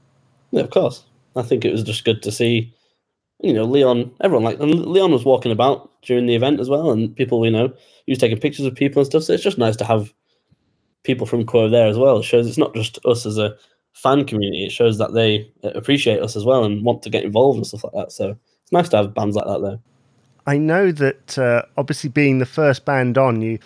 Yeah, 0.51 0.62
of 0.63 0.69
course. 0.69 1.04
I 1.36 1.44
think 1.44 1.63
it 1.63 1.71
was 1.71 1.83
just 1.83 2.06
good 2.06 2.24
to 2.24 2.31
see, 2.31 2.74
you 3.42 3.54
know, 3.54 3.63
Leon. 3.63 4.12
Everyone 4.21 4.44
like 4.44 4.60
Leon 4.60 5.12
was 5.12 5.25
walking 5.25 5.51
about 5.51 5.89
during 6.01 6.25
the 6.25 6.36
event 6.36 6.60
as 6.60 6.69
well, 6.69 6.92
and 6.92 7.16
people, 7.16 7.45
you 7.45 7.51
know, 7.51 7.74
he 8.06 8.12
was 8.12 8.19
taking 8.19 8.39
pictures 8.39 8.66
of 8.66 8.75
people 8.75 9.01
and 9.01 9.07
stuff. 9.07 9.24
So 9.24 9.33
it's 9.33 9.44
just 9.44 9.57
nice 9.57 9.75
to 9.77 9.86
have 9.86 10.13
people 11.04 11.27
from 11.27 11.45
Quo 11.45 11.69
there 11.69 11.88
as 11.88 11.98
well. 11.98 12.19
It 12.19 12.24
shows 12.24 12.48
it's 12.48 12.57
not 12.57 12.74
just 12.74 13.00
us 13.06 13.25
as 13.25 13.38
a 13.38 13.56
fan 13.94 14.25
community. 14.25 14.66
It 14.66 14.71
shows 14.71 14.98
that 14.98 15.13
they 15.13 15.51
appreciate 15.63 16.21
us 16.21 16.36
as 16.36 16.45
well 16.45 16.63
and 16.63 16.83
want 16.83 17.04
to 17.04 17.10
get 17.10 17.24
involved 17.24 17.57
and 17.57 17.68
stuff 17.68 17.83
like 17.83 17.94
that. 17.94 18.12
So 18.12 18.36
it's 18.63 18.71
nice 18.71 18.89
to 18.89 18.98
have 18.98 19.13
bands 19.13 19.36
like 19.36 19.45
that 19.45 19.62
there. 19.62 19.80
I 20.49 20.57
know 20.57 20.91
that 20.91 21.37
uh, 21.37 21.61
obviously 21.77 22.09
being 22.09 22.39
the 22.39 22.45
first 22.47 22.83
band 22.83 23.19
on, 23.19 23.39
you 23.43 23.59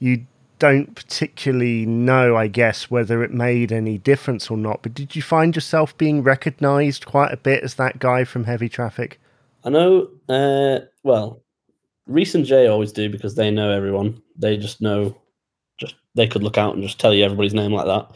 you 0.00 0.26
don't 0.58 0.92
particularly 0.96 1.86
know, 1.86 2.36
I 2.36 2.48
guess, 2.48 2.90
whether 2.90 3.22
it 3.22 3.32
made 3.32 3.70
any 3.70 3.98
difference 3.98 4.50
or 4.50 4.56
not. 4.56 4.82
But 4.82 4.94
did 4.94 5.14
you 5.14 5.22
find 5.22 5.54
yourself 5.54 5.96
being 5.96 6.24
recognised 6.24 7.06
quite 7.06 7.32
a 7.32 7.36
bit 7.36 7.62
as 7.62 7.76
that 7.76 8.00
guy 8.00 8.24
from 8.24 8.44
Heavy 8.44 8.68
Traffic? 8.68 9.20
I 9.62 9.70
know. 9.70 10.08
Uh, 10.28 10.80
well, 11.04 11.40
Reese 12.08 12.34
and 12.34 12.44
Jay 12.44 12.66
always 12.66 12.90
do 12.90 13.08
because 13.08 13.36
they 13.36 13.52
know 13.52 13.70
everyone. 13.70 14.20
They 14.36 14.56
just 14.56 14.80
know. 14.80 15.16
Just 15.78 15.94
they 16.16 16.26
could 16.26 16.42
look 16.42 16.58
out 16.58 16.74
and 16.74 16.82
just 16.82 16.98
tell 16.98 17.14
you 17.14 17.24
everybody's 17.24 17.54
name 17.54 17.72
like 17.72 17.86
that. 17.86 18.08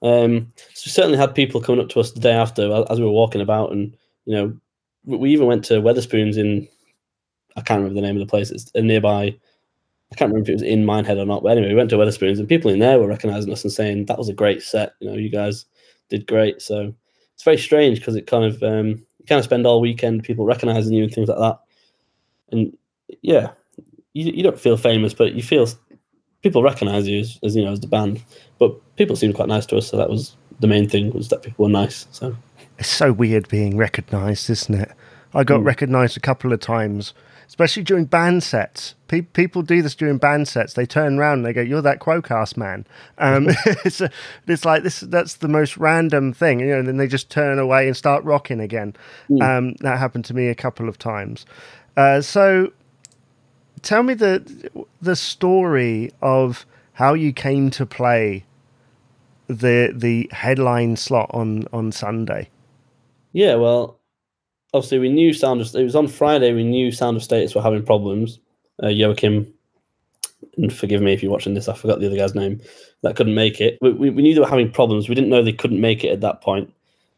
Um, 0.00 0.50
so 0.72 0.82
we 0.86 0.90
certainly 0.92 1.18
had 1.18 1.34
people 1.34 1.60
coming 1.60 1.82
up 1.82 1.90
to 1.90 2.00
us 2.00 2.12
the 2.12 2.20
day 2.20 2.32
after 2.32 2.86
as 2.88 2.98
we 2.98 3.04
were 3.04 3.10
walking 3.10 3.42
about, 3.42 3.72
and 3.72 3.94
you 4.24 4.34
know, 4.34 4.56
we 5.04 5.30
even 5.30 5.46
went 5.46 5.66
to 5.66 5.82
Wetherspoons 5.82 6.38
in 6.38 6.68
I 7.56 7.60
can't 7.62 7.78
remember 7.78 8.00
the 8.00 8.06
name 8.06 8.16
of 8.16 8.20
the 8.20 8.30
place. 8.30 8.50
It's 8.50 8.70
a 8.74 8.82
nearby. 8.82 9.34
I 10.12 10.14
can't 10.14 10.30
remember 10.30 10.44
if 10.44 10.48
it 10.50 10.52
was 10.54 10.62
in 10.62 10.84
Minehead 10.84 11.18
or 11.18 11.26
not. 11.26 11.42
But 11.42 11.52
anyway, 11.52 11.68
we 11.68 11.74
went 11.74 11.90
to 11.90 11.96
Wetherspoons 11.96 12.38
and 12.38 12.48
people 12.48 12.70
in 12.70 12.78
there 12.78 12.98
were 12.98 13.08
recognizing 13.08 13.52
us 13.52 13.64
and 13.64 13.72
saying 13.72 14.06
that 14.06 14.18
was 14.18 14.28
a 14.28 14.34
great 14.34 14.62
set. 14.62 14.94
You 15.00 15.10
know, 15.10 15.16
you 15.16 15.28
guys 15.28 15.66
did 16.08 16.26
great. 16.26 16.62
So 16.62 16.94
it's 17.34 17.42
very 17.42 17.58
strange 17.58 17.98
because 17.98 18.14
it 18.14 18.26
kind 18.26 18.44
of 18.44 18.62
um, 18.62 18.88
you 19.18 19.26
kind 19.28 19.38
of 19.38 19.44
spend 19.44 19.66
all 19.66 19.80
weekend 19.80 20.24
people 20.24 20.46
recognizing 20.46 20.94
you 20.94 21.04
and 21.04 21.12
things 21.12 21.28
like 21.28 21.38
that. 21.38 21.58
And 22.52 22.76
yeah, 23.22 23.50
you, 24.12 24.32
you 24.32 24.42
don't 24.42 24.60
feel 24.60 24.76
famous, 24.76 25.12
but 25.12 25.34
you 25.34 25.42
feel 25.42 25.68
people 26.42 26.62
recognize 26.62 27.08
you 27.08 27.20
as, 27.20 27.38
as 27.42 27.56
you 27.56 27.64
know 27.64 27.72
as 27.72 27.80
the 27.80 27.86
band. 27.86 28.22
But 28.58 28.96
people 28.96 29.16
seemed 29.16 29.34
quite 29.34 29.48
nice 29.48 29.66
to 29.66 29.78
us, 29.78 29.88
so 29.88 29.96
that 29.96 30.08
was 30.08 30.36
the 30.60 30.66
main 30.66 30.88
thing 30.88 31.10
was 31.10 31.28
that 31.28 31.42
people 31.42 31.64
were 31.64 31.70
nice. 31.70 32.06
So 32.12 32.36
it's 32.78 32.88
so 32.88 33.12
weird 33.12 33.48
being 33.48 33.76
recognized, 33.76 34.48
isn't 34.50 34.74
it? 34.74 34.92
I 35.34 35.44
got 35.44 35.60
mm. 35.60 35.66
recognized 35.66 36.16
a 36.16 36.20
couple 36.20 36.52
of 36.52 36.60
times 36.60 37.12
especially 37.48 37.82
during 37.82 38.04
band 38.04 38.42
sets. 38.42 38.94
Pe- 39.08 39.22
people 39.22 39.62
do 39.62 39.82
this 39.82 39.94
during 39.94 40.18
band 40.18 40.48
sets. 40.48 40.74
They 40.74 40.86
turn 40.86 41.18
around 41.18 41.38
and 41.38 41.46
they 41.46 41.52
go, 41.52 41.60
"You're 41.60 41.82
that 41.82 42.00
Quocast 42.00 42.56
man." 42.56 42.86
Um, 43.18 43.48
it's 43.84 44.00
a, 44.00 44.10
it's 44.46 44.64
like 44.64 44.82
this. 44.82 45.00
That's 45.00 45.34
the 45.34 45.48
most 45.48 45.76
random 45.76 46.32
thing, 46.32 46.60
you 46.60 46.66
know. 46.66 46.78
And 46.78 46.88
then 46.88 46.96
they 46.96 47.06
just 47.06 47.30
turn 47.30 47.58
away 47.58 47.86
and 47.86 47.96
start 47.96 48.24
rocking 48.24 48.60
again. 48.60 48.94
Mm. 49.30 49.42
Um, 49.42 49.74
that 49.80 49.98
happened 49.98 50.24
to 50.26 50.34
me 50.34 50.48
a 50.48 50.54
couple 50.54 50.88
of 50.88 50.98
times. 50.98 51.46
Uh, 51.96 52.20
so, 52.20 52.72
tell 53.82 54.02
me 54.02 54.14
the 54.14 54.70
the 55.00 55.16
story 55.16 56.10
of 56.20 56.66
how 56.94 57.14
you 57.14 57.32
came 57.32 57.70
to 57.70 57.86
play 57.86 58.44
the 59.48 59.92
the 59.94 60.28
headline 60.32 60.96
slot 60.96 61.30
on 61.32 61.66
on 61.72 61.92
Sunday. 61.92 62.50
Yeah, 63.32 63.56
well, 63.56 63.95
obviously 64.74 64.98
we 64.98 65.08
knew 65.08 65.32
Sound 65.32 65.60
of 65.60 65.74
it 65.74 65.82
was 65.82 65.96
on 65.96 66.08
Friday. 66.08 66.52
We 66.52 66.64
knew 66.64 66.90
Sound 66.92 67.16
of 67.16 67.22
Status 67.22 67.54
were 67.54 67.62
having 67.62 67.84
problems. 67.84 68.40
Uh, 68.82 68.88
Joachim, 68.88 69.52
and 70.58 70.72
forgive 70.72 71.00
me 71.00 71.12
if 71.12 71.22
you're 71.22 71.32
watching 71.32 71.54
this, 71.54 71.68
I 71.68 71.74
forgot 71.74 72.00
the 72.00 72.06
other 72.06 72.16
guy's 72.16 72.34
name 72.34 72.60
that 73.02 73.16
couldn't 73.16 73.34
make 73.34 73.60
it. 73.60 73.78
We, 73.80 73.92
we, 73.92 74.10
we 74.10 74.22
knew 74.22 74.34
they 74.34 74.40
were 74.40 74.46
having 74.46 74.70
problems. 74.70 75.08
We 75.08 75.14
didn't 75.14 75.30
know 75.30 75.42
they 75.42 75.52
couldn't 75.52 75.80
make 75.80 76.04
it 76.04 76.12
at 76.12 76.20
that 76.20 76.42
point. 76.42 76.72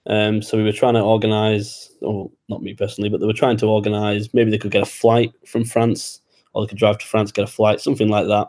Um, 0.06 0.40
so 0.40 0.56
we 0.56 0.64
were 0.64 0.72
trying 0.72 0.94
to 0.94 1.00
organize, 1.00 1.90
or 2.00 2.30
not 2.48 2.62
me 2.62 2.74
personally, 2.74 3.10
but 3.10 3.20
they 3.20 3.26
were 3.26 3.32
trying 3.32 3.58
to 3.58 3.66
organize. 3.66 4.32
Maybe 4.32 4.50
they 4.50 4.58
could 4.58 4.70
get 4.70 4.82
a 4.82 4.86
flight 4.86 5.32
from 5.46 5.64
France, 5.64 6.20
or 6.52 6.62
they 6.62 6.68
could 6.68 6.78
drive 6.78 6.98
to 6.98 7.06
France, 7.06 7.32
get 7.32 7.44
a 7.44 7.48
flight, 7.48 7.80
something 7.80 8.08
like 8.08 8.26
that. 8.26 8.48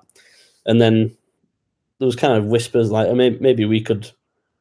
And 0.65 0.79
then 0.79 1.15
there 1.97 2.05
was 2.05 2.15
kind 2.15 2.33
of 2.33 2.45
whispers 2.45 2.91
like, 2.91 3.07
oh, 3.07 3.15
maybe, 3.15 3.39
maybe 3.39 3.65
we 3.65 3.81
could 3.81 4.09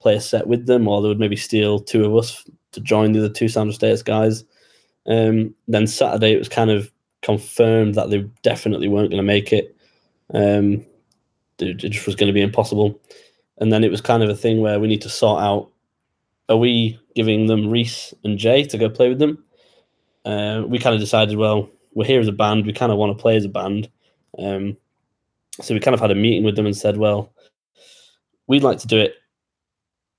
play 0.00 0.14
a 0.14 0.20
set 0.20 0.46
with 0.46 0.66
them, 0.66 0.86
or 0.88 1.02
they 1.02 1.08
would 1.08 1.20
maybe 1.20 1.36
steal 1.36 1.80
two 1.80 2.04
of 2.04 2.16
us 2.16 2.48
to 2.72 2.80
join 2.80 3.12
the 3.12 3.20
other 3.20 3.28
two 3.32 3.48
Sound 3.48 3.70
of 3.70 3.74
Status 3.74 4.02
guys. 4.02 4.44
Um, 5.06 5.54
then 5.66 5.86
Saturday, 5.86 6.32
it 6.32 6.38
was 6.38 6.48
kind 6.48 6.70
of 6.70 6.92
confirmed 7.22 7.94
that 7.94 8.10
they 8.10 8.20
definitely 8.42 8.88
weren't 8.88 9.10
going 9.10 9.22
to 9.22 9.26
make 9.26 9.52
it. 9.52 9.74
Um, 10.34 10.84
it 11.58 11.74
just 11.74 12.06
was 12.06 12.14
going 12.14 12.28
to 12.28 12.34
be 12.34 12.42
impossible. 12.42 13.00
And 13.58 13.72
then 13.72 13.82
it 13.82 13.90
was 13.90 14.00
kind 14.00 14.22
of 14.22 14.28
a 14.28 14.36
thing 14.36 14.60
where 14.60 14.78
we 14.78 14.86
need 14.86 15.02
to 15.02 15.08
sort 15.08 15.42
out: 15.42 15.70
are 16.48 16.56
we 16.56 16.98
giving 17.14 17.46
them 17.46 17.70
Reese 17.70 18.14
and 18.22 18.38
Jay 18.38 18.64
to 18.64 18.78
go 18.78 18.88
play 18.88 19.08
with 19.08 19.18
them? 19.18 19.42
Uh, 20.24 20.62
we 20.66 20.78
kind 20.78 20.94
of 20.94 21.00
decided, 21.00 21.38
well, 21.38 21.68
we're 21.94 22.04
here 22.04 22.20
as 22.20 22.28
a 22.28 22.32
band. 22.32 22.66
We 22.66 22.72
kind 22.72 22.92
of 22.92 22.98
want 22.98 23.16
to 23.16 23.20
play 23.20 23.36
as 23.36 23.44
a 23.44 23.48
band. 23.48 23.90
Um, 24.38 24.76
so 25.60 25.74
we 25.74 25.80
kind 25.80 25.94
of 25.94 26.00
had 26.00 26.10
a 26.10 26.14
meeting 26.14 26.44
with 26.44 26.54
them 26.54 26.66
and 26.66 26.76
said, 26.76 26.98
well, 26.98 27.32
we'd 28.46 28.62
like 28.62 28.78
to 28.78 28.86
do 28.86 28.98
it. 28.98 29.14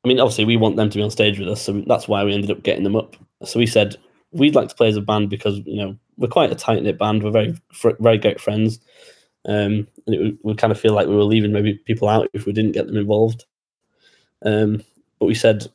I 0.04 0.08
mean, 0.08 0.20
obviously, 0.20 0.46
we 0.46 0.58
want 0.58 0.78
them 0.78 0.90
to 0.90 0.98
be 0.98 1.04
on 1.04 1.12
stage 1.12 1.40
with 1.40 1.50
us, 1.50 1.62
so 1.62 1.84
that's 1.86 2.08
why 2.08 2.24
we 2.24 2.34
ended 2.34 2.52
up 2.52 2.64
getting 2.64 2.84
them 2.84 2.96
up. 2.96 3.16
So 3.44 3.60
we 3.60 3.66
said 3.66 3.98
we'd 4.32 4.56
like 4.56 4.70
to 4.70 4.76
play 4.76 4.90
as 4.90 4.96
a 4.96 5.02
band 5.02 5.30
because 5.30 5.60
you 5.66 5.78
know 5.78 5.98
we're 6.18 6.28
quite 6.28 6.52
a 6.52 6.56
tight 6.56 6.84
knit 6.84 6.98
band. 6.98 7.24
We're 7.24 7.32
very 7.32 7.56
very 8.00 8.18
great 8.18 8.40
friends, 8.40 8.80
um, 9.46 9.88
and 10.06 10.16
it 10.16 10.38
would, 10.44 10.58
kind 10.58 10.72
of 10.72 10.80
feel 10.80 10.94
like 10.94 11.08
we 11.08 11.16
were 11.16 11.24
leaving 11.24 11.52
maybe 11.52 11.76
people 11.86 12.08
out 12.08 12.30
if 12.34 12.46
we 12.46 12.54
didn't 12.54 12.74
get 12.74 12.88
them 12.88 12.98
involved. 12.98 13.46
Um, 14.46 14.84
but 15.20 15.26
we 15.26 15.36
said 15.36 15.68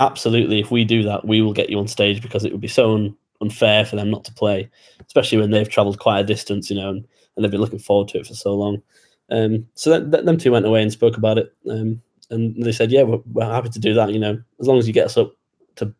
absolutely, 0.00 0.60
if 0.60 0.70
we 0.70 0.84
do 0.84 1.02
that, 1.04 1.26
we 1.26 1.40
will 1.40 1.52
get 1.52 1.70
you 1.70 1.78
on 1.78 1.88
stage 1.88 2.22
because 2.22 2.44
it 2.44 2.52
would 2.52 2.60
be 2.60 2.68
so 2.68 2.94
un- 2.94 3.16
unfair 3.40 3.84
for 3.84 3.96
them 3.96 4.10
not 4.10 4.24
to 4.24 4.32
play, 4.32 4.68
especially 5.06 5.38
when 5.38 5.50
they've 5.50 5.68
travelled 5.68 5.98
quite 5.98 6.20
a 6.20 6.24
distance, 6.24 6.70
you 6.70 6.76
know, 6.76 6.90
and, 6.90 7.06
and, 7.36 7.44
they've 7.44 7.50
been 7.50 7.60
looking 7.60 7.78
forward 7.78 8.08
to 8.08 8.18
it 8.18 8.26
for 8.26 8.34
so 8.34 8.54
long. 8.54 8.82
Um, 9.30 9.66
so 9.74 9.90
that, 9.90 10.10
that, 10.10 10.24
them 10.24 10.38
two 10.38 10.52
went 10.52 10.66
away 10.66 10.82
and 10.82 10.92
spoke 10.92 11.16
about 11.16 11.38
it, 11.38 11.52
um, 11.70 12.02
and 12.30 12.62
they 12.62 12.72
said, 12.72 12.90
"Yeah, 12.90 13.02
we're, 13.02 13.20
we're 13.32 13.44
happy 13.44 13.68
to 13.70 13.78
do 13.78 13.94
that. 13.94 14.12
You 14.12 14.18
know, 14.18 14.42
as 14.60 14.66
long 14.66 14.78
as 14.78 14.86
you 14.86 14.92
get 14.92 15.06
us 15.06 15.16
up 15.16 15.32
to 15.76 15.92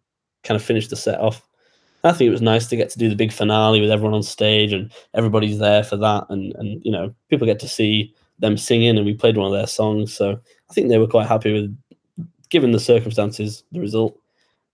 kind 0.44 0.56
of 0.56 0.64
finish 0.64 0.88
the 0.88 0.96
set 0.96 1.20
off." 1.20 1.42
I 2.04 2.12
think 2.12 2.28
it 2.28 2.32
was 2.32 2.42
nice 2.42 2.66
to 2.68 2.76
get 2.76 2.88
to 2.90 2.98
do 2.98 3.08
the 3.08 3.16
big 3.16 3.32
finale 3.32 3.80
with 3.80 3.90
everyone 3.90 4.14
on 4.14 4.22
stage 4.22 4.72
and 4.72 4.92
everybody's 5.14 5.58
there 5.58 5.82
for 5.82 5.96
that, 5.96 6.26
and 6.28 6.54
and 6.56 6.84
you 6.84 6.92
know 6.92 7.14
people 7.30 7.46
get 7.46 7.58
to 7.60 7.68
see 7.68 8.14
them 8.38 8.56
singing, 8.56 8.96
and 8.96 9.06
we 9.06 9.14
played 9.14 9.36
one 9.36 9.46
of 9.46 9.52
their 9.52 9.66
songs, 9.66 10.12
so 10.12 10.38
I 10.70 10.72
think 10.72 10.88
they 10.88 10.98
were 10.98 11.06
quite 11.06 11.26
happy 11.26 11.52
with, 11.52 11.76
given 12.50 12.72
the 12.72 12.80
circumstances, 12.80 13.64
the 13.72 13.80
result. 13.80 14.18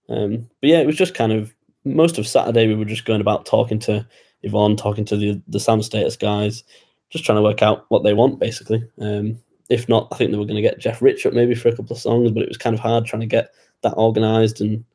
Um, 0.09 0.49
but 0.61 0.69
yeah, 0.69 0.79
it 0.79 0.87
was 0.87 0.97
just 0.97 1.13
kind 1.13 1.31
of 1.31 1.53
most 1.85 2.17
of 2.17 2.27
Saturday 2.27 2.67
we 2.67 2.75
were 2.75 2.85
just 2.85 3.05
going 3.05 3.21
about 3.21 3.45
talking 3.45 3.79
to 3.79 4.05
Yvonne, 4.43 4.75
talking 4.75 5.05
to 5.05 5.17
the 5.17 5.41
the 5.47 5.59
sound 5.59 5.85
status 5.85 6.17
guys, 6.17 6.63
just 7.09 7.25
trying 7.25 7.37
to 7.37 7.43
work 7.43 7.61
out 7.61 7.85
what 7.89 8.03
they 8.03 8.13
want 8.13 8.39
basically. 8.39 8.83
Um, 8.99 9.39
if 9.73 9.89
not, 9.89 10.07
I 10.11 10.15
think 10.15 10.31
they 10.31 10.37
were 10.37 10.45
going 10.45 10.55
to 10.55 10.61
get 10.61 10.79
Jeff 10.79 11.01
Rich 11.01 11.25
up 11.25 11.33
maybe 11.33 11.55
for 11.55 11.69
a 11.69 11.75
couple 11.75 11.95
of 11.95 12.01
songs, 12.01 12.31
but 12.31 12.43
it 12.43 12.49
was 12.49 12.57
kind 12.57 12.73
of 12.73 12.79
hard 12.79 13.05
trying 13.05 13.21
to 13.21 13.27
get 13.27 13.53
that 13.81 13.93
organised 13.95 14.61
and 14.61 14.85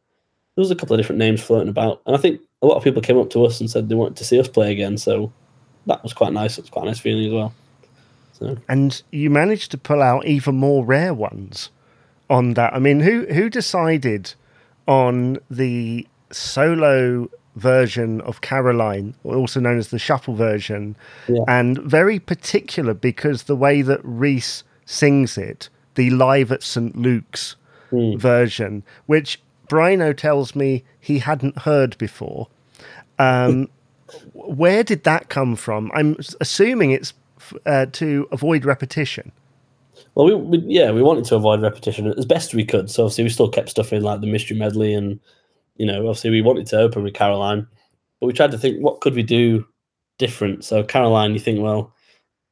there 0.58 0.62
was 0.62 0.72
a 0.72 0.74
couple 0.74 0.94
of 0.94 0.98
different 0.98 1.20
names 1.20 1.40
floating 1.40 1.68
about, 1.68 2.02
and 2.04 2.16
I 2.16 2.18
think 2.18 2.40
a 2.62 2.66
lot 2.66 2.74
of 2.74 2.82
people 2.82 3.00
came 3.00 3.16
up 3.16 3.30
to 3.30 3.44
us 3.44 3.60
and 3.60 3.70
said 3.70 3.88
they 3.88 3.94
wanted 3.94 4.16
to 4.16 4.24
see 4.24 4.40
us 4.40 4.48
play 4.48 4.72
again. 4.72 4.98
So 4.98 5.32
that 5.86 6.02
was 6.02 6.12
quite 6.12 6.32
nice. 6.32 6.58
It 6.58 6.62
was 6.62 6.70
quite 6.70 6.82
a 6.82 6.86
nice 6.86 6.98
feeling 6.98 7.26
as 7.26 7.32
well. 7.32 7.54
So. 8.32 8.56
And 8.68 9.00
you 9.12 9.30
managed 9.30 9.70
to 9.70 9.78
pull 9.78 10.02
out 10.02 10.26
even 10.26 10.56
more 10.56 10.84
rare 10.84 11.14
ones 11.14 11.70
on 12.28 12.54
that. 12.54 12.74
I 12.74 12.80
mean, 12.80 12.98
who 12.98 13.26
who 13.26 13.48
decided 13.48 14.34
on 14.88 15.38
the 15.48 16.08
solo 16.32 17.30
version 17.54 18.20
of 18.22 18.40
Caroline, 18.40 19.14
also 19.22 19.60
known 19.60 19.78
as 19.78 19.90
the 19.90 19.98
shuffle 20.00 20.34
version, 20.34 20.96
yeah. 21.28 21.44
and 21.46 21.78
very 21.78 22.18
particular 22.18 22.94
because 22.94 23.44
the 23.44 23.54
way 23.54 23.80
that 23.82 24.00
Reese 24.02 24.64
sings 24.88 25.36
it, 25.36 25.68
the 25.94 26.08
live 26.10 26.50
at 26.50 26.62
St 26.62 26.96
Luke's 26.96 27.56
mm. 27.92 28.18
version, 28.18 28.82
which 29.06 29.40
Brino 29.68 30.16
tells 30.16 30.56
me 30.56 30.82
he 30.98 31.18
hadn't 31.18 31.58
heard 31.58 31.96
before. 31.98 32.48
Um, 33.18 33.68
where 34.32 34.82
did 34.82 35.04
that 35.04 35.28
come 35.28 35.56
from? 35.56 35.92
I'm 35.94 36.16
assuming 36.40 36.92
it's 36.92 37.12
uh, 37.66 37.86
to 37.92 38.26
avoid 38.32 38.64
repetition. 38.64 39.30
Well, 40.14 40.26
we, 40.26 40.34
we, 40.34 40.58
yeah, 40.66 40.90
we 40.90 41.02
wanted 41.02 41.26
to 41.26 41.36
avoid 41.36 41.60
repetition 41.60 42.06
as 42.16 42.24
best 42.24 42.54
we 42.54 42.64
could. 42.64 42.90
So 42.90 43.04
obviously, 43.04 43.24
we 43.24 43.30
still 43.30 43.50
kept 43.50 43.68
stuff 43.68 43.92
in 43.92 44.02
like 44.02 44.22
the 44.22 44.26
mystery 44.26 44.56
medley, 44.56 44.94
and 44.94 45.20
you 45.76 45.84
know, 45.84 46.08
obviously, 46.08 46.30
we 46.30 46.40
wanted 46.40 46.66
to 46.68 46.78
open 46.78 47.02
with 47.02 47.14
Caroline, 47.14 47.66
but 48.20 48.26
we 48.26 48.32
tried 48.32 48.52
to 48.52 48.58
think 48.58 48.80
what 48.80 49.00
could 49.00 49.14
we 49.14 49.22
do 49.22 49.66
different. 50.16 50.64
So 50.64 50.82
Caroline, 50.82 51.34
you 51.34 51.40
think, 51.40 51.60
well, 51.60 51.92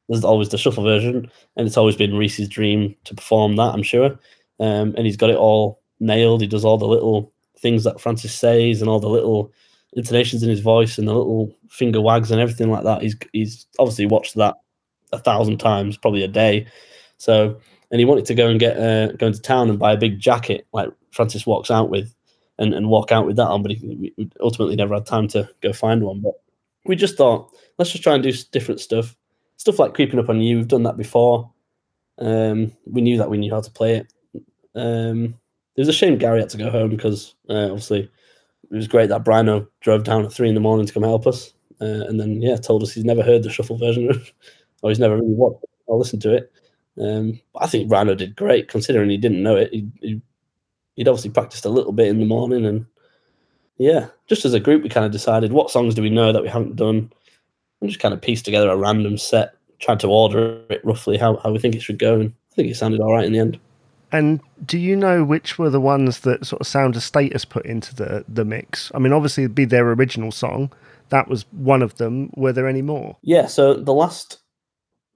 there's 0.09 0.23
always 0.23 0.49
the 0.49 0.57
shuffle 0.57 0.83
version, 0.83 1.29
and 1.55 1.67
it's 1.67 1.77
always 1.77 1.95
been 1.95 2.15
Reese's 2.15 2.47
dream 2.47 2.95
to 3.05 3.15
perform 3.15 3.55
that. 3.57 3.73
I'm 3.73 3.83
sure, 3.83 4.17
um, 4.59 4.93
and 4.95 5.05
he's 5.05 5.17
got 5.17 5.29
it 5.29 5.35
all 5.37 5.81
nailed. 5.99 6.41
He 6.41 6.47
does 6.47 6.65
all 6.65 6.77
the 6.77 6.87
little 6.87 7.31
things 7.59 7.83
that 7.83 7.99
Francis 7.99 8.33
says 8.33 8.81
and 8.81 8.89
all 8.89 8.99
the 8.99 9.09
little 9.09 9.51
intonations 9.93 10.43
in 10.43 10.49
his 10.49 10.59
voice 10.59 10.97
and 10.97 11.07
the 11.07 11.13
little 11.13 11.51
finger 11.69 12.01
wags 12.01 12.31
and 12.31 12.39
everything 12.39 12.69
like 12.69 12.83
that. 12.83 13.01
He's 13.01 13.15
he's 13.33 13.65
obviously 13.79 14.05
watched 14.05 14.35
that 14.35 14.55
a 15.11 15.19
thousand 15.19 15.57
times, 15.57 15.97
probably 15.97 16.23
a 16.23 16.27
day. 16.27 16.67
So 17.17 17.59
and 17.91 17.99
he 17.99 18.05
wanted 18.05 18.25
to 18.25 18.35
go 18.35 18.47
and 18.47 18.59
get 18.59 18.77
uh, 18.77 19.13
go 19.13 19.27
into 19.27 19.41
town 19.41 19.69
and 19.69 19.79
buy 19.79 19.93
a 19.93 19.97
big 19.97 20.19
jacket 20.19 20.67
like 20.73 20.89
Francis 21.11 21.45
walks 21.45 21.71
out 21.71 21.89
with 21.89 22.13
and, 22.59 22.73
and 22.73 22.89
walk 22.89 23.11
out 23.11 23.25
with 23.25 23.35
that 23.37 23.47
on, 23.47 23.61
but 23.61 23.71
he, 23.71 24.13
ultimately 24.39 24.75
never 24.75 24.95
had 24.95 25.05
time 25.05 25.27
to 25.29 25.49
go 25.61 25.71
find 25.73 26.03
one. 26.03 26.21
But 26.21 26.33
we 26.85 26.95
just 26.95 27.17
thought, 27.17 27.51
let's 27.77 27.91
just 27.91 28.03
try 28.03 28.13
and 28.13 28.23
do 28.23 28.31
different 28.51 28.79
stuff. 28.79 29.15
Stuff 29.57 29.79
like 29.79 29.93
creeping 29.93 30.19
up 30.19 30.29
on 30.29 30.41
you. 30.41 30.57
We've 30.57 30.67
done 30.67 30.83
that 30.83 30.97
before. 30.97 31.51
Um, 32.19 32.71
we 32.85 33.01
knew 33.01 33.17
that 33.17 33.29
we 33.29 33.37
knew 33.37 33.51
how 33.51 33.61
to 33.61 33.71
play 33.71 33.97
it. 33.97 34.13
Um, 34.75 35.35
it 35.75 35.81
was 35.81 35.87
a 35.87 35.93
shame 35.93 36.17
Gary 36.17 36.39
had 36.39 36.49
to 36.49 36.57
go 36.57 36.71
home 36.71 36.89
because 36.89 37.35
uh, 37.49 37.65
obviously 37.65 38.09
it 38.71 38.75
was 38.75 38.87
great 38.87 39.09
that 39.09 39.23
Brino 39.23 39.67
drove 39.81 40.03
down 40.03 40.25
at 40.25 40.33
three 40.33 40.49
in 40.49 40.55
the 40.55 40.61
morning 40.61 40.85
to 40.85 40.93
come 40.93 41.03
help 41.03 41.27
us, 41.27 41.53
uh, 41.79 42.05
and 42.07 42.19
then 42.19 42.41
yeah, 42.41 42.55
told 42.57 42.83
us 42.83 42.91
he's 42.91 43.05
never 43.05 43.23
heard 43.23 43.43
the 43.43 43.49
shuffle 43.49 43.77
version, 43.77 44.09
or 44.81 44.89
he's 44.89 44.99
never 44.99 45.15
really 45.15 45.33
watched 45.33 45.63
or 45.85 45.97
listened 45.97 46.21
to 46.23 46.33
it. 46.33 46.51
Um, 46.99 47.39
I 47.55 47.67
think 47.67 47.89
Brino 47.89 48.17
did 48.17 48.35
great 48.35 48.67
considering 48.67 49.09
he 49.09 49.17
didn't 49.17 49.43
know 49.43 49.55
it. 49.55 49.71
He, 49.71 49.87
he, 50.01 50.21
would 50.97 51.07
obviously 51.07 51.29
practiced 51.29 51.65
a 51.65 51.69
little 51.69 51.91
bit 51.91 52.07
in 52.07 52.19
the 52.19 52.25
morning, 52.25 52.65
and 52.65 52.85
yeah, 53.77 54.07
just 54.27 54.45
as 54.45 54.53
a 54.53 54.59
group, 54.59 54.81
we 54.81 54.89
kind 54.89 55.05
of 55.05 55.11
decided 55.11 55.53
what 55.53 55.69
songs 55.69 55.93
do 55.93 56.01
we 56.01 56.09
know 56.09 56.33
that 56.33 56.41
we 56.41 56.49
haven't 56.49 56.75
done, 56.75 57.11
and 57.81 57.89
just 57.89 57.99
kind 57.99 58.13
of 58.13 58.21
pieced 58.21 58.45
together 58.45 58.69
a 58.69 58.77
random 58.77 59.17
set, 59.17 59.55
tried 59.79 59.99
to 60.01 60.07
order 60.07 60.61
it 60.69 60.83
roughly 60.83 61.17
how, 61.17 61.37
how 61.37 61.51
we 61.51 61.59
think 61.59 61.75
it 61.75 61.81
should 61.81 61.99
go, 61.99 62.19
and 62.19 62.33
I 62.51 62.55
think 62.55 62.69
it 62.69 62.75
sounded 62.75 62.99
all 62.99 63.13
right 63.13 63.25
in 63.25 63.33
the 63.33 63.39
end. 63.39 63.59
And 64.11 64.39
do 64.65 64.77
you 64.77 64.95
know 64.95 65.23
which 65.23 65.59
were 65.59 65.69
the 65.69 65.81
ones 65.81 66.21
that 66.21 66.45
sort 66.45 66.61
of 66.61 66.67
Sound 66.67 66.95
of 66.95 67.03
Status 67.03 67.45
put 67.45 67.65
into 67.65 67.93
the 67.93 68.23
the 68.27 68.45
mix? 68.45 68.91
I 68.95 68.99
mean, 68.99 69.13
obviously, 69.13 69.43
it'd 69.43 69.55
be 69.55 69.65
their 69.65 69.89
original 69.91 70.31
song. 70.31 70.71
That 71.09 71.27
was 71.27 71.45
one 71.51 71.81
of 71.81 71.97
them. 71.97 72.31
Were 72.35 72.53
there 72.53 72.67
any 72.67 72.81
more? 72.81 73.17
Yeah. 73.21 73.47
So 73.47 73.73
the 73.73 73.93
last 73.93 74.39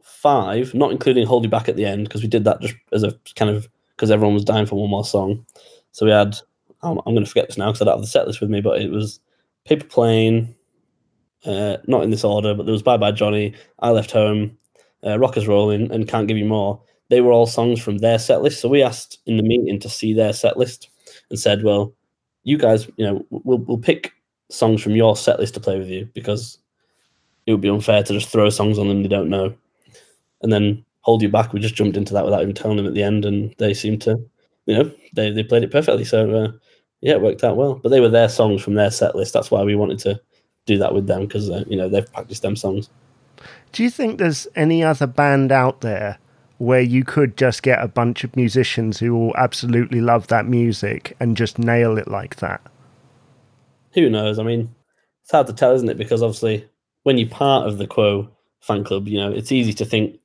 five, 0.03 0.73
not 0.73 0.91
including 0.91 1.25
Hold 1.25 1.43
You 1.43 1.49
Back 1.49 1.69
at 1.69 1.77
the 1.77 1.85
end, 1.85 2.03
because 2.03 2.21
we 2.21 2.27
did 2.27 2.43
that 2.43 2.61
just 2.61 2.75
as 2.91 3.03
a 3.03 3.17
kind 3.35 3.49
of 3.49 3.69
because 3.95 4.11
everyone 4.11 4.33
was 4.33 4.45
dying 4.45 4.65
for 4.65 4.75
one 4.75 4.89
more 4.89 5.05
song. 5.05 5.45
So 5.91 6.05
we 6.05 6.11
had. 6.11 6.37
I'm, 6.83 6.97
I'm 7.05 7.13
going 7.13 7.23
to 7.23 7.29
forget 7.29 7.47
this 7.47 7.59
now 7.59 7.67
because 7.67 7.83
I 7.83 7.85
don't 7.85 7.97
have 7.97 8.01
the 8.01 8.07
set 8.07 8.25
list 8.25 8.41
with 8.41 8.49
me, 8.49 8.59
but 8.59 8.81
it 8.81 8.89
was 8.91 9.19
Paper 9.65 9.85
Plane. 9.85 10.55
Uh, 11.45 11.77
not 11.87 12.03
in 12.03 12.11
this 12.11 12.23
order, 12.23 12.53
but 12.53 12.65
there 12.65 12.73
was 12.73 12.83
Bye 12.83 12.97
Bye 12.97 13.11
Johnny, 13.11 13.55
I 13.79 13.89
Left 13.89 14.11
Home, 14.11 14.57
uh, 15.05 15.17
Rockers 15.17 15.47
Rolling, 15.47 15.91
and 15.91 16.07
Can't 16.07 16.27
Give 16.27 16.37
You 16.37 16.45
More 16.45 16.81
they 17.11 17.19
were 17.19 17.33
all 17.33 17.45
songs 17.45 17.81
from 17.81 17.97
their 17.97 18.17
set 18.17 18.41
list. 18.41 18.61
So 18.61 18.69
we 18.69 18.81
asked 18.81 19.19
in 19.25 19.35
the 19.35 19.43
meeting 19.43 19.79
to 19.81 19.89
see 19.89 20.13
their 20.13 20.31
set 20.31 20.55
list 20.55 20.89
and 21.29 21.37
said, 21.37 21.61
well, 21.61 21.93
you 22.43 22.57
guys, 22.57 22.87
you 22.95 23.05
know, 23.05 23.25
we'll, 23.29 23.57
we'll 23.57 23.77
pick 23.77 24.13
songs 24.49 24.81
from 24.81 24.95
your 24.95 25.17
set 25.17 25.37
list 25.37 25.53
to 25.55 25.59
play 25.59 25.77
with 25.77 25.89
you 25.89 26.09
because 26.13 26.57
it 27.45 27.51
would 27.51 27.59
be 27.59 27.69
unfair 27.69 28.01
to 28.01 28.13
just 28.13 28.29
throw 28.29 28.49
songs 28.49 28.79
on 28.79 28.87
them 28.87 29.03
they 29.03 29.09
don't 29.09 29.29
know. 29.29 29.53
And 30.41 30.53
then 30.53 30.85
hold 31.01 31.21
you 31.21 31.27
back. 31.27 31.51
We 31.51 31.59
just 31.59 31.75
jumped 31.75 31.97
into 31.97 32.13
that 32.13 32.23
without 32.23 32.43
even 32.43 32.55
telling 32.55 32.77
them 32.77 32.87
at 32.87 32.93
the 32.93 33.03
end, 33.03 33.25
and 33.25 33.53
they 33.57 33.73
seemed 33.73 34.01
to, 34.03 34.17
you 34.65 34.77
know, 34.77 34.91
they, 35.13 35.31
they 35.31 35.43
played 35.43 35.63
it 35.63 35.71
perfectly. 35.71 36.05
So 36.05 36.33
uh, 36.33 36.51
yeah, 37.01 37.13
it 37.13 37.21
worked 37.21 37.43
out 37.43 37.57
well. 37.57 37.75
But 37.75 37.89
they 37.89 37.99
were 37.99 38.09
their 38.09 38.29
songs 38.29 38.61
from 38.63 38.75
their 38.75 38.89
set 38.89 39.15
list. 39.15 39.33
That's 39.33 39.51
why 39.51 39.63
we 39.63 39.75
wanted 39.75 39.99
to 39.99 40.21
do 40.65 40.77
that 40.77 40.93
with 40.93 41.07
them 41.07 41.21
because 41.21 41.49
uh, 41.49 41.63
you 41.67 41.77
know 41.77 41.89
they've 41.89 42.11
practiced 42.11 42.41
them 42.41 42.55
songs. 42.55 42.89
Do 43.71 43.83
you 43.83 43.89
think 43.89 44.17
there's 44.17 44.47
any 44.55 44.83
other 44.83 45.07
band 45.07 45.51
out 45.51 45.81
there 45.81 46.19
where 46.57 46.81
you 46.81 47.03
could 47.03 47.37
just 47.37 47.63
get 47.63 47.81
a 47.81 47.87
bunch 47.87 48.23
of 48.23 48.35
musicians 48.35 48.99
who 48.99 49.15
all 49.15 49.33
absolutely 49.35 49.99
love 49.99 50.27
that 50.27 50.45
music 50.45 51.15
and 51.19 51.35
just 51.35 51.57
nail 51.57 51.97
it 51.97 52.07
like 52.07 52.35
that? 52.35 52.61
Who 53.93 54.09
knows? 54.09 54.37
I 54.37 54.43
mean, 54.43 54.73
it's 55.23 55.31
hard 55.31 55.47
to 55.47 55.53
tell, 55.53 55.73
isn't 55.73 55.89
it? 55.89 55.97
Because 55.97 56.21
obviously, 56.21 56.67
when 57.03 57.17
you're 57.17 57.29
part 57.29 57.67
of 57.67 57.77
the 57.77 57.87
Quo 57.87 58.29
fan 58.59 58.83
club, 58.83 59.07
you 59.07 59.17
know, 59.17 59.31
it's 59.31 59.51
easy 59.51 59.73
to 59.73 59.85
think. 59.85 60.19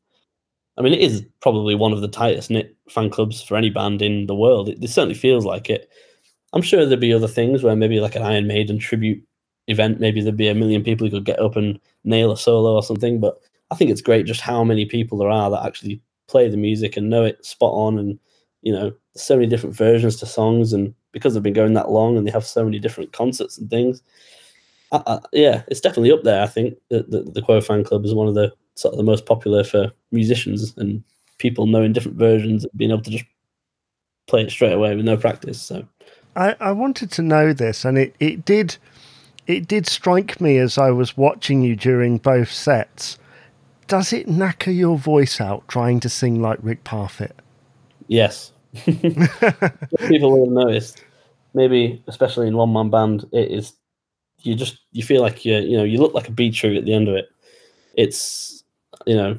I 0.76 0.82
mean, 0.82 0.92
it 0.92 1.00
is 1.00 1.24
probably 1.40 1.74
one 1.74 1.94
of 1.94 2.02
the 2.02 2.08
tightest 2.08 2.50
knit 2.50 2.76
fan 2.90 3.08
clubs 3.08 3.42
for 3.42 3.56
any 3.56 3.70
band 3.70 4.02
in 4.02 4.26
the 4.26 4.34
world. 4.34 4.68
It, 4.68 4.82
it 4.84 4.90
certainly 4.90 5.14
feels 5.14 5.46
like 5.46 5.70
it. 5.70 5.88
I'm 6.52 6.62
sure 6.62 6.84
there'd 6.84 7.00
be 7.00 7.14
other 7.14 7.28
things 7.28 7.62
where 7.62 7.74
maybe 7.74 7.98
like 7.98 8.14
an 8.14 8.22
Iron 8.22 8.46
Maiden 8.46 8.78
tribute 8.78 9.26
event, 9.68 10.00
maybe 10.00 10.20
there'd 10.20 10.36
be 10.36 10.48
a 10.48 10.54
million 10.54 10.82
people 10.82 11.06
who 11.06 11.10
could 11.10 11.24
get 11.24 11.40
up 11.40 11.56
and 11.56 11.78
nail 12.04 12.32
a 12.32 12.36
solo 12.36 12.74
or 12.74 12.82
something. 12.82 13.20
But 13.20 13.40
I 13.70 13.74
think 13.74 13.90
it's 13.90 14.00
great 14.00 14.26
just 14.26 14.40
how 14.40 14.64
many 14.64 14.86
people 14.86 15.18
there 15.18 15.30
are 15.30 15.50
that 15.50 15.66
actually 15.66 16.00
play 16.28 16.48
the 16.48 16.56
music 16.56 16.96
and 16.96 17.10
know 17.10 17.24
it 17.24 17.44
spot 17.44 17.72
on, 17.72 17.98
and 17.98 18.18
you 18.62 18.72
know, 18.72 18.92
so 19.16 19.36
many 19.36 19.46
different 19.46 19.76
versions 19.76 20.16
to 20.16 20.26
songs, 20.26 20.72
and 20.72 20.94
because 21.12 21.34
they've 21.34 21.42
been 21.42 21.52
going 21.52 21.74
that 21.74 21.90
long 21.90 22.16
and 22.16 22.26
they 22.26 22.30
have 22.30 22.44
so 22.44 22.64
many 22.64 22.78
different 22.78 23.12
concerts 23.12 23.58
and 23.58 23.70
things. 23.70 24.02
I, 24.92 25.02
I, 25.06 25.18
yeah, 25.32 25.62
it's 25.68 25.80
definitely 25.80 26.12
up 26.12 26.22
there. 26.22 26.42
I 26.42 26.46
think 26.46 26.76
the, 26.90 27.04
the 27.08 27.30
the 27.32 27.42
Quo 27.42 27.60
fan 27.60 27.84
club 27.84 28.04
is 28.04 28.14
one 28.14 28.28
of 28.28 28.34
the 28.34 28.52
sort 28.74 28.92
of 28.92 28.98
the 28.98 29.04
most 29.04 29.26
popular 29.26 29.64
for 29.64 29.90
musicians 30.12 30.74
and 30.76 31.02
people 31.38 31.66
knowing 31.66 31.92
different 31.92 32.18
versions 32.18 32.64
and 32.64 32.72
being 32.76 32.90
able 32.90 33.02
to 33.02 33.10
just 33.10 33.24
play 34.26 34.42
it 34.42 34.50
straight 34.50 34.72
away 34.72 34.94
with 34.94 35.04
no 35.04 35.16
practice. 35.16 35.60
So 35.60 35.86
I, 36.34 36.54
I 36.60 36.72
wanted 36.72 37.10
to 37.12 37.22
know 37.22 37.52
this, 37.52 37.84
and 37.84 37.96
it, 37.96 38.14
it 38.20 38.44
did 38.44 38.76
it 39.46 39.68
did 39.68 39.86
strike 39.86 40.40
me 40.40 40.58
as 40.58 40.78
I 40.78 40.90
was 40.90 41.16
watching 41.16 41.62
you 41.62 41.76
during 41.76 42.18
both 42.18 42.50
sets. 42.50 43.18
Does 43.86 44.12
it 44.12 44.26
knacker 44.26 44.74
your 44.76 44.98
voice 44.98 45.40
out 45.40 45.66
trying 45.68 46.00
to 46.00 46.08
sing 46.08 46.42
like 46.42 46.58
Rick 46.62 46.82
Parfitt? 46.84 47.32
Yes. 48.08 48.52
People 48.84 50.32
will 50.32 50.44
have 50.46 50.66
noticed. 50.66 51.04
Maybe, 51.54 52.02
especially 52.06 52.48
in 52.48 52.56
one 52.56 52.72
man 52.72 52.90
band, 52.90 53.24
it 53.32 53.50
is 53.50 53.72
you 54.42 54.54
just 54.54 54.78
you 54.92 55.02
feel 55.02 55.22
like 55.22 55.44
you 55.44 55.56
you 55.58 55.76
know 55.76 55.84
you 55.84 55.98
look 55.98 56.14
like 56.14 56.28
a 56.28 56.32
Beatrice 56.32 56.78
at 56.78 56.84
the 56.84 56.94
end 56.94 57.08
of 57.08 57.14
it. 57.14 57.28
It's 57.94 58.64
you 59.06 59.16
know, 59.16 59.38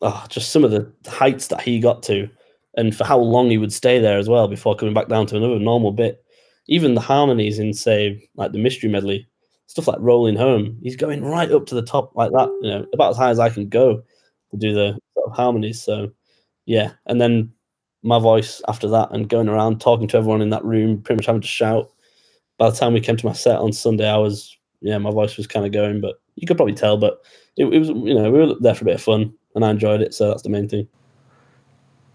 oh, 0.00 0.24
just 0.28 0.50
some 0.50 0.64
of 0.64 0.70
the 0.70 0.90
heights 1.06 1.48
that 1.48 1.60
he 1.60 1.78
got 1.78 2.02
to, 2.04 2.28
and 2.76 2.96
for 2.96 3.04
how 3.04 3.18
long 3.18 3.50
he 3.50 3.58
would 3.58 3.72
stay 3.72 3.98
there 3.98 4.18
as 4.18 4.28
well 4.28 4.48
before 4.48 4.76
coming 4.76 4.94
back 4.94 5.08
down 5.08 5.26
to 5.26 5.36
another 5.36 5.58
normal 5.58 5.92
bit. 5.92 6.24
Even 6.66 6.94
the 6.94 7.00
harmonies 7.00 7.58
in 7.58 7.72
say 7.72 8.28
like 8.36 8.52
the 8.52 8.58
mystery 8.58 8.90
medley, 8.90 9.26
stuff 9.68 9.86
like 9.86 9.98
rolling 10.00 10.34
home, 10.34 10.78
he's 10.82 10.96
going 10.96 11.22
right 11.22 11.52
up 11.52 11.66
to 11.66 11.74
the 11.74 11.82
top 11.82 12.16
like 12.16 12.32
that. 12.32 12.48
You 12.62 12.70
know, 12.70 12.86
about 12.92 13.10
as 13.10 13.16
high 13.16 13.30
as 13.30 13.38
I 13.38 13.50
can 13.50 13.68
go 13.68 14.02
to 14.50 14.56
do 14.56 14.74
the 14.74 14.98
sort 15.14 15.30
of 15.30 15.36
harmonies. 15.36 15.80
So 15.80 16.10
yeah, 16.66 16.92
and 17.06 17.20
then 17.20 17.52
my 18.02 18.18
voice 18.18 18.62
after 18.66 18.88
that 18.88 19.10
and 19.12 19.28
going 19.28 19.48
around 19.48 19.80
talking 19.80 20.08
to 20.08 20.16
everyone 20.16 20.42
in 20.42 20.50
that 20.50 20.64
room, 20.64 21.02
pretty 21.02 21.18
much 21.18 21.26
having 21.26 21.42
to 21.42 21.48
shout. 21.48 21.90
By 22.56 22.70
the 22.70 22.76
time 22.76 22.92
we 22.92 23.00
came 23.00 23.16
to 23.16 23.26
my 23.26 23.32
set 23.32 23.58
on 23.58 23.72
Sunday, 23.72 24.08
I 24.08 24.16
was 24.16 24.56
yeah, 24.80 24.98
my 24.98 25.10
voice 25.10 25.36
was 25.36 25.46
kind 25.46 25.66
of 25.66 25.72
going, 25.72 26.00
but 26.00 26.20
you 26.36 26.46
could 26.46 26.56
probably 26.56 26.74
tell. 26.74 26.96
But 26.96 27.20
it, 27.56 27.66
it 27.66 27.78
was 27.78 27.88
you 27.88 28.14
know 28.14 28.30
we 28.30 28.38
were 28.38 28.54
there 28.60 28.74
for 28.74 28.84
a 28.84 28.86
bit 28.86 28.96
of 28.96 29.02
fun 29.02 29.32
and 29.54 29.64
I 29.64 29.70
enjoyed 29.70 30.00
it, 30.00 30.14
so 30.14 30.28
that's 30.28 30.42
the 30.42 30.50
main 30.50 30.68
thing. 30.68 30.88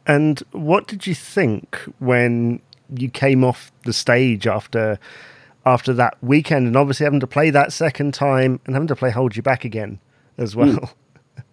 And 0.07 0.39
what 0.51 0.87
did 0.87 1.07
you 1.07 1.15
think 1.15 1.77
when 1.99 2.61
you 2.97 3.09
came 3.09 3.43
off 3.43 3.71
the 3.85 3.93
stage 3.93 4.47
after 4.47 4.99
after 5.65 5.93
that 5.93 6.17
weekend, 6.21 6.67
and 6.67 6.75
obviously 6.75 7.05
having 7.05 7.19
to 7.19 7.27
play 7.27 7.49
that 7.49 7.71
second 7.71 8.13
time 8.13 8.59
and 8.65 8.75
having 8.75 8.87
to 8.87 8.95
play 8.95 9.11
Hold 9.11 9.35
You 9.35 9.41
Back 9.41 9.65
again 9.65 9.99
as 10.37 10.53
hmm. 10.53 10.59
well? 10.59 10.69
Mm. 10.69 10.93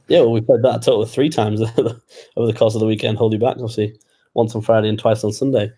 Yeah, 0.09 0.21
well, 0.21 0.33
we 0.33 0.41
played 0.41 0.63
that 0.63 0.77
a 0.77 0.79
total 0.81 1.03
of 1.03 1.11
three 1.11 1.29
times 1.29 1.61
over 1.79 2.47
the 2.47 2.53
course 2.53 2.75
of 2.75 2.81
the 2.81 2.87
weekend. 2.87 3.17
Hold 3.17 3.33
You 3.33 3.39
Back, 3.39 3.57
obviously, 3.57 3.97
once 4.35 4.55
on 4.55 4.63
Friday 4.63 4.89
and 4.89 4.99
twice 4.99 5.23
on 5.23 5.33
Sunday. 5.33 5.71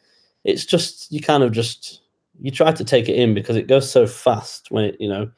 It's 0.45 0.65
just 0.65 1.13
you 1.13 1.21
kind 1.21 1.43
of 1.43 1.53
just 1.53 2.01
you 2.41 2.51
try 2.51 2.73
to 2.73 2.85
take 2.85 3.09
it 3.09 3.17
in 3.17 3.35
because 3.35 3.57
it 3.57 3.69
goes 3.69 3.91
so 3.91 4.07
fast 4.07 4.71
when 4.71 4.85
it 4.85 4.97
you 4.99 5.09
know, 5.09 5.31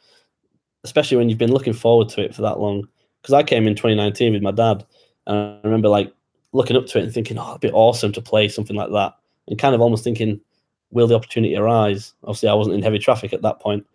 especially 0.84 1.16
when 1.16 1.28
you've 1.28 1.38
been 1.38 1.52
looking 1.52 1.72
forward 1.72 2.08
to 2.10 2.22
it 2.22 2.34
for 2.34 2.42
that 2.42 2.60
long 2.60 2.86
because 3.20 3.32
I 3.32 3.42
came 3.42 3.66
in 3.66 3.74
2019 3.74 4.34
with 4.34 4.42
my 4.42 4.50
dad, 4.50 4.84
and 5.26 5.36
I 5.36 5.60
remember 5.64 5.88
like 5.88 6.12
looking 6.52 6.76
up 6.76 6.86
to 6.86 6.98
it 6.98 7.04
and 7.04 7.12
thinking, 7.12 7.38
oh, 7.38 7.50
it'd 7.50 7.62
be 7.62 7.70
awesome 7.70 8.12
to 8.12 8.22
play 8.22 8.48
something 8.48 8.76
like 8.76 8.90
that, 8.90 9.14
and 9.48 9.58
kind 9.58 9.74
of 9.74 9.80
almost 9.80 10.04
thinking, 10.04 10.40
will 10.94 11.06
the 11.06 11.14
opportunity 11.14 11.56
arise? 11.56 12.14
Obviously, 12.24 12.48
I 12.48 12.54
wasn't 12.54 12.76
in 12.76 12.82
heavy 12.82 12.98
traffic 12.98 13.32
at 13.32 13.42
that 13.42 13.60
point. 13.60 13.86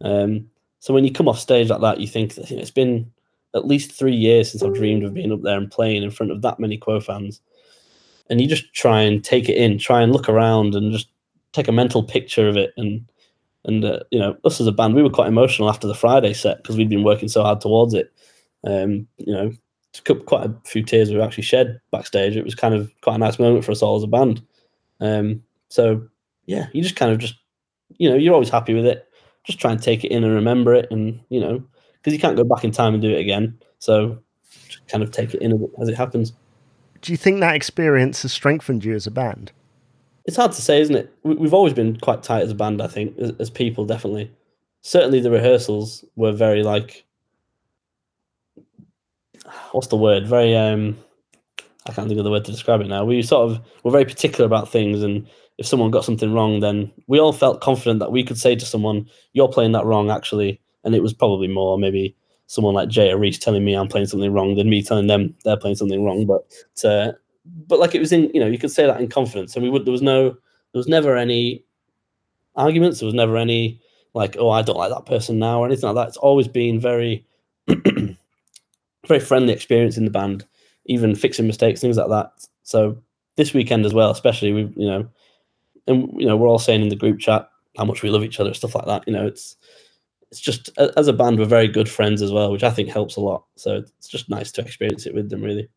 Um, 0.00 0.48
so 0.80 0.92
when 0.92 1.04
you 1.04 1.12
come 1.12 1.28
off 1.28 1.38
stage 1.38 1.68
like 1.68 1.80
that, 1.80 2.00
you 2.00 2.06
think 2.06 2.36
it's 2.36 2.70
been 2.70 3.10
at 3.54 3.66
least 3.66 3.92
three 3.92 4.14
years 4.14 4.50
since 4.50 4.62
I've 4.62 4.74
dreamed 4.74 5.04
of 5.04 5.14
being 5.14 5.32
up 5.32 5.42
there 5.42 5.56
and 5.56 5.70
playing 5.70 6.02
in 6.02 6.10
front 6.10 6.32
of 6.32 6.42
that 6.42 6.60
many 6.60 6.76
Quo 6.76 7.00
fans. 7.00 7.40
And 8.28 8.40
you 8.40 8.48
just 8.48 8.72
try 8.74 9.02
and 9.02 9.24
take 9.24 9.48
it 9.48 9.56
in, 9.56 9.78
try 9.78 10.02
and 10.02 10.12
look 10.12 10.28
around 10.28 10.74
and 10.74 10.92
just 10.92 11.08
take 11.52 11.68
a 11.68 11.72
mental 11.72 12.02
picture 12.02 12.48
of 12.48 12.56
it. 12.56 12.72
And, 12.76 13.08
and 13.64 13.84
uh, 13.84 14.00
you 14.10 14.18
know, 14.18 14.36
us 14.44 14.60
as 14.60 14.66
a 14.66 14.72
band, 14.72 14.94
we 14.94 15.02
were 15.02 15.10
quite 15.10 15.28
emotional 15.28 15.70
after 15.70 15.86
the 15.86 15.94
Friday 15.94 16.34
set 16.34 16.58
because 16.58 16.76
we'd 16.76 16.90
been 16.90 17.04
working 17.04 17.28
so 17.28 17.42
hard 17.42 17.60
towards 17.60 17.94
it 17.94 18.12
um, 18.66 19.06
you 19.18 19.32
know, 19.32 19.52
quite 20.26 20.46
a 20.46 20.54
few 20.64 20.82
tears 20.82 21.10
we 21.10 21.20
actually 21.20 21.44
shed 21.44 21.80
backstage. 21.90 22.36
It 22.36 22.44
was 22.44 22.54
kind 22.54 22.74
of 22.74 22.92
quite 23.00 23.14
a 23.14 23.18
nice 23.18 23.38
moment 23.38 23.64
for 23.64 23.72
us 23.72 23.82
all 23.82 23.96
as 23.96 24.02
a 24.02 24.08
band. 24.08 24.42
Um, 25.00 25.42
so 25.68 26.06
yeah, 26.46 26.66
you 26.72 26.82
just 26.82 26.96
kind 26.96 27.12
of 27.12 27.18
just, 27.18 27.34
you 27.98 28.08
know, 28.08 28.16
you're 28.16 28.34
always 28.34 28.50
happy 28.50 28.74
with 28.74 28.86
it. 28.86 29.08
Just 29.44 29.60
try 29.60 29.70
and 29.70 29.82
take 29.82 30.04
it 30.04 30.10
in 30.10 30.24
and 30.24 30.34
remember 30.34 30.74
it, 30.74 30.88
and 30.90 31.20
you 31.28 31.40
know, 31.40 31.62
because 31.94 32.12
you 32.12 32.18
can't 32.18 32.36
go 32.36 32.44
back 32.44 32.64
in 32.64 32.72
time 32.72 32.94
and 32.94 33.02
do 33.02 33.10
it 33.10 33.20
again. 33.20 33.58
So 33.78 34.18
just 34.68 34.86
kind 34.88 35.04
of 35.04 35.10
take 35.10 35.34
it 35.34 35.42
in 35.42 35.68
as 35.80 35.88
it 35.88 35.96
happens. 35.96 36.32
Do 37.00 37.12
you 37.12 37.16
think 37.16 37.40
that 37.40 37.54
experience 37.54 38.22
has 38.22 38.32
strengthened 38.32 38.84
you 38.84 38.94
as 38.94 39.06
a 39.06 39.10
band? 39.10 39.52
It's 40.24 40.36
hard 40.36 40.50
to 40.52 40.62
say, 40.62 40.80
isn't 40.80 40.96
it? 40.96 41.14
We've 41.22 41.54
always 41.54 41.74
been 41.74 41.98
quite 42.00 42.24
tight 42.24 42.42
as 42.42 42.50
a 42.50 42.54
band. 42.56 42.82
I 42.82 42.88
think, 42.88 43.16
as, 43.18 43.32
as 43.38 43.50
people, 43.50 43.84
definitely. 43.84 44.32
Certainly, 44.82 45.20
the 45.20 45.30
rehearsals 45.30 46.04
were 46.16 46.32
very 46.32 46.64
like 46.64 47.06
what's 49.72 49.88
the 49.88 49.96
word? 49.96 50.26
Very 50.26 50.54
um, 50.54 50.96
I 51.86 51.92
can't 51.92 52.08
think 52.08 52.18
of 52.18 52.24
the 52.24 52.30
word 52.30 52.44
to 52.44 52.52
describe 52.52 52.80
it 52.80 52.88
now. 52.88 53.04
We 53.04 53.22
sort 53.22 53.50
of 53.50 53.60
were 53.84 53.90
very 53.90 54.04
particular 54.04 54.46
about 54.46 54.70
things, 54.70 55.02
and 55.02 55.26
if 55.58 55.66
someone 55.66 55.90
got 55.90 56.04
something 56.04 56.32
wrong, 56.32 56.60
then 56.60 56.90
we 57.06 57.18
all 57.18 57.32
felt 57.32 57.60
confident 57.60 58.00
that 58.00 58.12
we 58.12 58.22
could 58.22 58.38
say 58.38 58.54
to 58.54 58.66
someone, 58.66 59.06
"You're 59.32 59.48
playing 59.48 59.72
that 59.72 59.86
wrong," 59.86 60.10
actually, 60.10 60.60
and 60.84 60.94
it 60.94 61.02
was 61.02 61.14
probably 61.14 61.48
more 61.48 61.78
maybe 61.78 62.14
someone 62.46 62.74
like 62.74 62.88
Jay 62.88 63.10
or 63.10 63.18
Reese 63.18 63.38
telling 63.38 63.64
me 63.64 63.74
I'm 63.74 63.88
playing 63.88 64.06
something 64.06 64.32
wrong 64.32 64.54
than 64.54 64.70
me 64.70 64.82
telling 64.82 65.06
them 65.08 65.34
they're 65.44 65.56
playing 65.56 65.76
something 65.76 66.04
wrong. 66.04 66.26
But 66.26 66.44
uh, 66.84 67.12
but 67.66 67.78
like 67.78 67.94
it 67.94 68.00
was 68.00 68.12
in 68.12 68.30
you 68.34 68.40
know 68.40 68.46
you 68.46 68.58
could 68.58 68.70
say 68.70 68.86
that 68.86 69.00
in 69.00 69.08
confidence, 69.08 69.54
and 69.54 69.62
we 69.62 69.70
would 69.70 69.84
there 69.84 69.92
was 69.92 70.02
no 70.02 70.30
there 70.30 70.38
was 70.80 70.88
never 70.88 71.16
any 71.16 71.64
arguments. 72.54 73.00
There 73.00 73.06
was 73.06 73.14
never 73.14 73.36
any 73.36 73.80
like 74.14 74.36
oh 74.38 74.50
I 74.50 74.62
don't 74.62 74.78
like 74.78 74.90
that 74.90 75.06
person 75.06 75.38
now 75.38 75.60
or 75.60 75.66
anything 75.66 75.86
like 75.88 75.96
that. 75.96 76.08
It's 76.08 76.16
always 76.16 76.48
been 76.48 76.80
very 76.80 77.26
very 79.06 79.20
friendly 79.20 79.52
experience 79.52 79.96
in 79.96 80.04
the 80.04 80.10
band, 80.10 80.44
even 80.86 81.14
fixing 81.14 81.46
mistakes, 81.46 81.80
things 81.80 81.96
like 81.96 82.08
that. 82.10 82.32
So 82.62 82.98
this 83.36 83.54
weekend 83.54 83.86
as 83.86 83.94
well, 83.94 84.10
especially 84.10 84.52
we, 84.52 84.62
you 84.76 84.88
know, 84.88 85.08
and 85.86 86.12
you 86.20 86.26
know, 86.26 86.36
we're 86.36 86.48
all 86.48 86.58
saying 86.58 86.82
in 86.82 86.88
the 86.88 86.96
group 86.96 87.18
chat 87.18 87.48
how 87.76 87.84
much 87.84 88.02
we 88.02 88.10
love 88.10 88.24
each 88.24 88.40
other, 88.40 88.54
stuff 88.54 88.74
like 88.74 88.86
that. 88.86 89.04
You 89.06 89.12
know, 89.12 89.26
it's 89.26 89.56
it's 90.30 90.40
just 90.40 90.70
as 90.78 91.08
a 91.08 91.12
band 91.12 91.38
we're 91.38 91.44
very 91.44 91.68
good 91.68 91.88
friends 91.88 92.22
as 92.22 92.32
well, 92.32 92.50
which 92.50 92.64
I 92.64 92.70
think 92.70 92.88
helps 92.88 93.16
a 93.16 93.20
lot. 93.20 93.44
So 93.56 93.84
it's 93.98 94.08
just 94.08 94.28
nice 94.28 94.50
to 94.52 94.62
experience 94.62 95.06
it 95.06 95.14
with 95.14 95.30
them, 95.30 95.42
really. 95.42 95.68